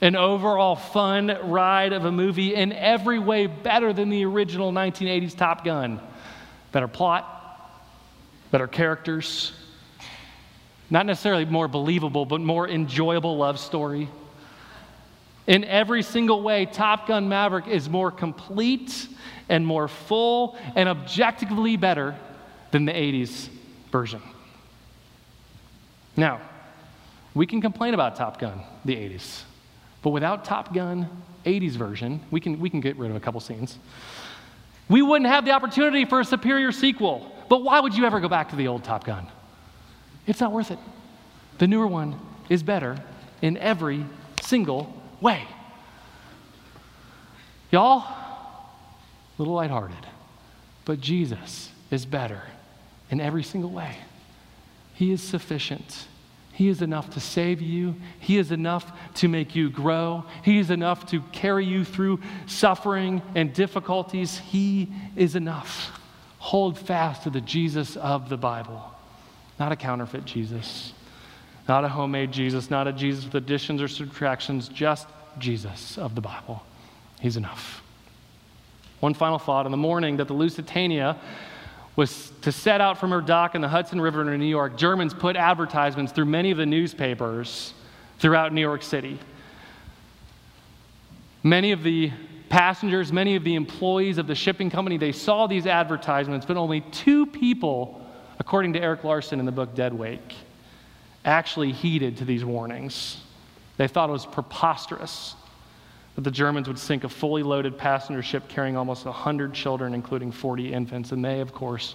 An 0.00 0.16
overall 0.16 0.74
fun 0.74 1.36
ride 1.50 1.92
of 1.92 2.06
a 2.06 2.12
movie 2.12 2.54
in 2.54 2.72
every 2.72 3.18
way 3.18 3.46
better 3.46 3.92
than 3.92 4.08
the 4.08 4.24
original 4.24 4.72
1980s 4.72 5.36
Top 5.36 5.66
Gun. 5.66 6.00
Better 6.72 6.88
plot, 6.88 7.34
better 8.50 8.66
characters, 8.66 9.52
not 10.90 11.06
necessarily 11.06 11.44
more 11.44 11.68
believable, 11.68 12.24
but 12.24 12.40
more 12.40 12.68
enjoyable 12.68 13.36
love 13.36 13.58
story. 13.58 14.08
In 15.46 15.64
every 15.64 16.02
single 16.02 16.42
way, 16.42 16.66
Top 16.66 17.06
Gun 17.06 17.28
Maverick 17.28 17.68
is 17.68 17.88
more 17.88 18.10
complete 18.10 19.08
and 19.48 19.66
more 19.66 19.88
full 19.88 20.58
and 20.74 20.88
objectively 20.88 21.76
better 21.76 22.14
than 22.70 22.84
the 22.84 22.92
80s 22.92 23.48
version. 23.90 24.22
Now, 26.16 26.40
we 27.34 27.46
can 27.46 27.60
complain 27.60 27.94
about 27.94 28.16
Top 28.16 28.38
Gun, 28.38 28.60
the 28.84 28.94
80s, 28.94 29.42
but 30.02 30.10
without 30.10 30.44
Top 30.44 30.74
Gun 30.74 31.08
80s 31.44 31.72
version, 31.72 32.20
we 32.30 32.40
can, 32.40 32.58
we 32.60 32.68
can 32.68 32.80
get 32.80 32.96
rid 32.96 33.10
of 33.10 33.16
a 33.16 33.20
couple 33.20 33.40
scenes. 33.40 33.78
We 34.88 35.02
wouldn't 35.02 35.30
have 35.30 35.44
the 35.44 35.52
opportunity 35.52 36.04
for 36.04 36.20
a 36.20 36.24
superior 36.24 36.72
sequel. 36.72 37.30
But 37.48 37.62
why 37.62 37.80
would 37.80 37.94
you 37.94 38.04
ever 38.04 38.20
go 38.20 38.28
back 38.28 38.50
to 38.50 38.56
the 38.56 38.68
old 38.68 38.84
Top 38.84 39.04
Gun? 39.04 39.26
It's 40.26 40.40
not 40.40 40.52
worth 40.52 40.70
it. 40.70 40.78
The 41.58 41.66
newer 41.66 41.86
one 41.86 42.18
is 42.48 42.62
better 42.62 42.96
in 43.42 43.56
every 43.56 44.04
single 44.42 44.94
way. 45.20 45.44
Y'all, 47.70 47.98
a 48.00 48.64
little 49.38 49.54
lighthearted, 49.54 50.06
but 50.84 51.00
Jesus 51.00 51.70
is 51.90 52.06
better 52.06 52.42
in 53.10 53.20
every 53.20 53.42
single 53.42 53.70
way. 53.70 53.96
He 54.94 55.12
is 55.12 55.22
sufficient. 55.22 56.06
He 56.58 56.66
is 56.66 56.82
enough 56.82 57.10
to 57.10 57.20
save 57.20 57.62
you. 57.62 57.94
He 58.18 58.36
is 58.36 58.50
enough 58.50 58.90
to 59.14 59.28
make 59.28 59.54
you 59.54 59.70
grow. 59.70 60.24
He 60.42 60.58
is 60.58 60.70
enough 60.70 61.06
to 61.10 61.20
carry 61.30 61.64
you 61.64 61.84
through 61.84 62.18
suffering 62.46 63.22
and 63.36 63.52
difficulties. 63.52 64.38
He 64.38 64.88
is 65.14 65.36
enough. 65.36 65.96
Hold 66.40 66.76
fast 66.76 67.22
to 67.22 67.30
the 67.30 67.40
Jesus 67.40 67.94
of 67.94 68.28
the 68.28 68.36
Bible, 68.36 68.92
not 69.60 69.70
a 69.70 69.76
counterfeit 69.76 70.24
Jesus, 70.24 70.94
not 71.68 71.84
a 71.84 71.88
homemade 71.88 72.32
Jesus, 72.32 72.70
not 72.70 72.88
a 72.88 72.92
Jesus 72.92 73.24
with 73.24 73.36
additions 73.36 73.80
or 73.80 73.86
subtractions, 73.86 74.66
just 74.66 75.06
Jesus 75.38 75.96
of 75.96 76.16
the 76.16 76.20
Bible. 76.20 76.64
He's 77.20 77.36
enough. 77.36 77.84
One 78.98 79.14
final 79.14 79.38
thought. 79.38 79.64
In 79.64 79.70
the 79.70 79.78
morning 79.78 80.16
that 80.16 80.26
the 80.26 80.34
Lusitania 80.34 81.16
was 81.98 82.30
to 82.42 82.52
set 82.52 82.80
out 82.80 82.96
from 82.96 83.10
her 83.10 83.20
dock 83.20 83.56
in 83.56 83.60
the 83.60 83.66
Hudson 83.66 84.00
River 84.00 84.32
in 84.32 84.38
New 84.38 84.46
York, 84.46 84.76
Germans 84.76 85.12
put 85.12 85.34
advertisements 85.34 86.12
through 86.12 86.26
many 86.26 86.52
of 86.52 86.56
the 86.56 86.64
newspapers 86.64 87.74
throughout 88.20 88.52
New 88.52 88.60
York 88.60 88.84
City. 88.84 89.18
Many 91.42 91.72
of 91.72 91.82
the 91.82 92.12
passengers, 92.50 93.12
many 93.12 93.34
of 93.34 93.42
the 93.42 93.56
employees 93.56 94.16
of 94.16 94.28
the 94.28 94.36
shipping 94.36 94.70
company, 94.70 94.96
they 94.96 95.10
saw 95.10 95.48
these 95.48 95.66
advertisements, 95.66 96.46
but 96.46 96.56
only 96.56 96.82
two 96.92 97.26
people, 97.26 98.00
according 98.38 98.74
to 98.74 98.80
Erik 98.80 99.02
Larson 99.02 99.40
in 99.40 99.44
the 99.44 99.50
book 99.50 99.74
Dead 99.74 99.92
Wake, 99.92 100.36
actually 101.24 101.72
heeded 101.72 102.18
to 102.18 102.24
these 102.24 102.44
warnings. 102.44 103.22
They 103.76 103.88
thought 103.88 104.08
it 104.08 104.12
was 104.12 104.24
preposterous 104.24 105.34
that 106.18 106.24
the 106.24 106.32
Germans 106.32 106.66
would 106.66 106.80
sink 106.80 107.04
a 107.04 107.08
fully 107.08 107.44
loaded 107.44 107.78
passenger 107.78 108.24
ship 108.24 108.48
carrying 108.48 108.76
almost 108.76 109.04
100 109.04 109.54
children, 109.54 109.94
including 109.94 110.32
40 110.32 110.72
infants. 110.72 111.12
And 111.12 111.24
they, 111.24 111.38
of 111.38 111.52
course, 111.52 111.94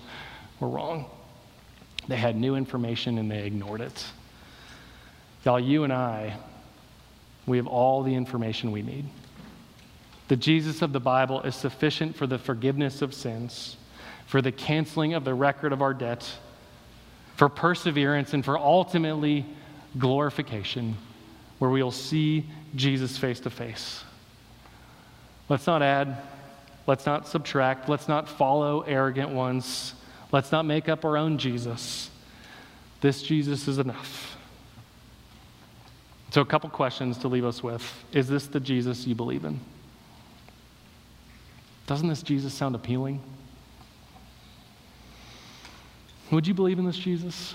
were 0.62 0.70
wrong. 0.70 1.08
They 2.08 2.16
had 2.16 2.38
new 2.38 2.56
information 2.56 3.18
and 3.18 3.30
they 3.30 3.46
ignored 3.46 3.82
it. 3.82 4.06
Y'all, 5.44 5.60
you 5.60 5.84
and 5.84 5.92
I, 5.92 6.38
we 7.46 7.58
have 7.58 7.68
all 7.68 8.02
the 8.02 8.16
information 8.16 8.72
we 8.72 8.82
need. 8.82 9.04
The 10.30 10.38
Jesus 10.38 10.82
of 10.82 10.94
the 10.94 11.02
Bible 11.02 11.42
is 11.42 11.54
sufficient 11.54 12.16
for 12.16 12.26
the 12.26 12.38
forgiveness 12.38 13.02
of 13.02 13.14
sins, 13.14 13.76
for 14.28 14.42
the 14.42 14.54
canceling 14.54 15.16
of 15.16 15.26
the 15.26 15.34
record 15.34 15.74
of 15.74 15.82
our 15.82 15.94
debt, 15.94 16.32
for 17.36 17.50
perseverance, 17.50 18.34
and 18.34 18.46
for 18.46 18.58
ultimately 18.58 19.46
glorification, 19.98 20.96
where 21.60 21.70
we'll 21.70 21.92
see 21.92 22.46
Jesus 22.74 23.18
face 23.18 23.42
to 23.42 23.50
face. 23.50 24.06
Let's 25.50 25.68
not 25.68 25.82
add, 25.82 26.18
let's 26.88 27.06
not 27.06 27.28
subtract, 27.28 27.90
let's 27.90 28.08
not 28.08 28.30
follow 28.30 28.82
arrogant 28.82 29.30
ones, 29.30 29.94
let's 30.32 30.52
not 30.52 30.66
make 30.66 30.88
up 30.90 31.06
our 31.06 31.18
own 31.18 31.38
Jesus. 31.38 32.10
This 33.02 33.22
Jesus 33.22 33.68
is 33.68 33.80
enough. 33.80 34.38
So, 36.32 36.42
a 36.42 36.46
couple 36.46 36.70
questions 36.70 37.18
to 37.20 37.28
leave 37.28 37.46
us 37.46 37.62
with. 37.62 37.84
Is 38.12 38.28
this 38.28 38.48
the 38.48 38.60
Jesus 38.60 39.06
you 39.06 39.14
believe 39.14 39.46
in? 39.46 39.60
Doesn't 41.86 42.08
this 42.08 42.24
Jesus 42.24 42.54
sound 42.54 42.76
appealing? 42.76 43.22
Would 46.32 46.48
you 46.48 46.54
believe 46.54 46.80
in 46.80 46.86
this 46.86 46.98
Jesus? 46.98 47.54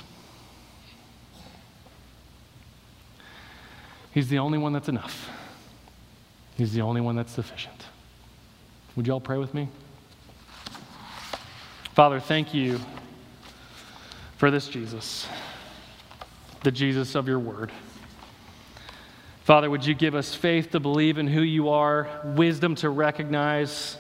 He's 4.12 4.29
the 4.29 4.38
only 4.38 4.59
one 4.59 4.72
that's 4.72 4.88
enough. 4.88 5.29
He's 6.59 6.73
the 6.73 6.83
only 6.83 7.01
one 7.01 7.16
that's 7.16 7.33
sufficient. 7.33 7.87
Would 8.97 9.07
you 9.07 9.12
all 9.14 9.21
pray 9.21 9.38
with 9.38 9.55
me? 9.55 9.68
Father, 11.94 12.21
thank 12.21 12.53
you 12.53 12.81
for 14.37 14.51
this 14.51 14.68
Jesus, 14.68 15.27
the 16.64 16.73
Jesus 16.73 17.14
of 17.14 17.29
your 17.29 17.38
word. 17.38 17.73
Father, 19.44 19.71
would 19.71 19.87
you 19.87 19.94
give 19.94 20.14
us 20.14 20.35
faith 20.35 20.73
to 20.73 20.81
believe 20.81 21.16
in 21.16 21.29
who 21.29 21.40
you 21.40 21.71
are, 21.71 22.09
wisdom 22.25 22.75
to 22.75 22.90
recognize 22.90 23.97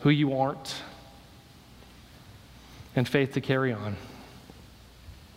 who 0.00 0.10
you 0.10 0.38
aren't, 0.38 0.80
and 2.96 3.06
faith 3.06 3.34
to 3.34 3.40
carry 3.40 3.72
on. 3.72 3.96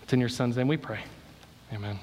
It's 0.03 0.13
in 0.13 0.19
your 0.19 0.29
son's 0.29 0.57
name 0.57 0.67
we 0.67 0.77
pray. 0.77 0.99
Amen. 1.73 1.99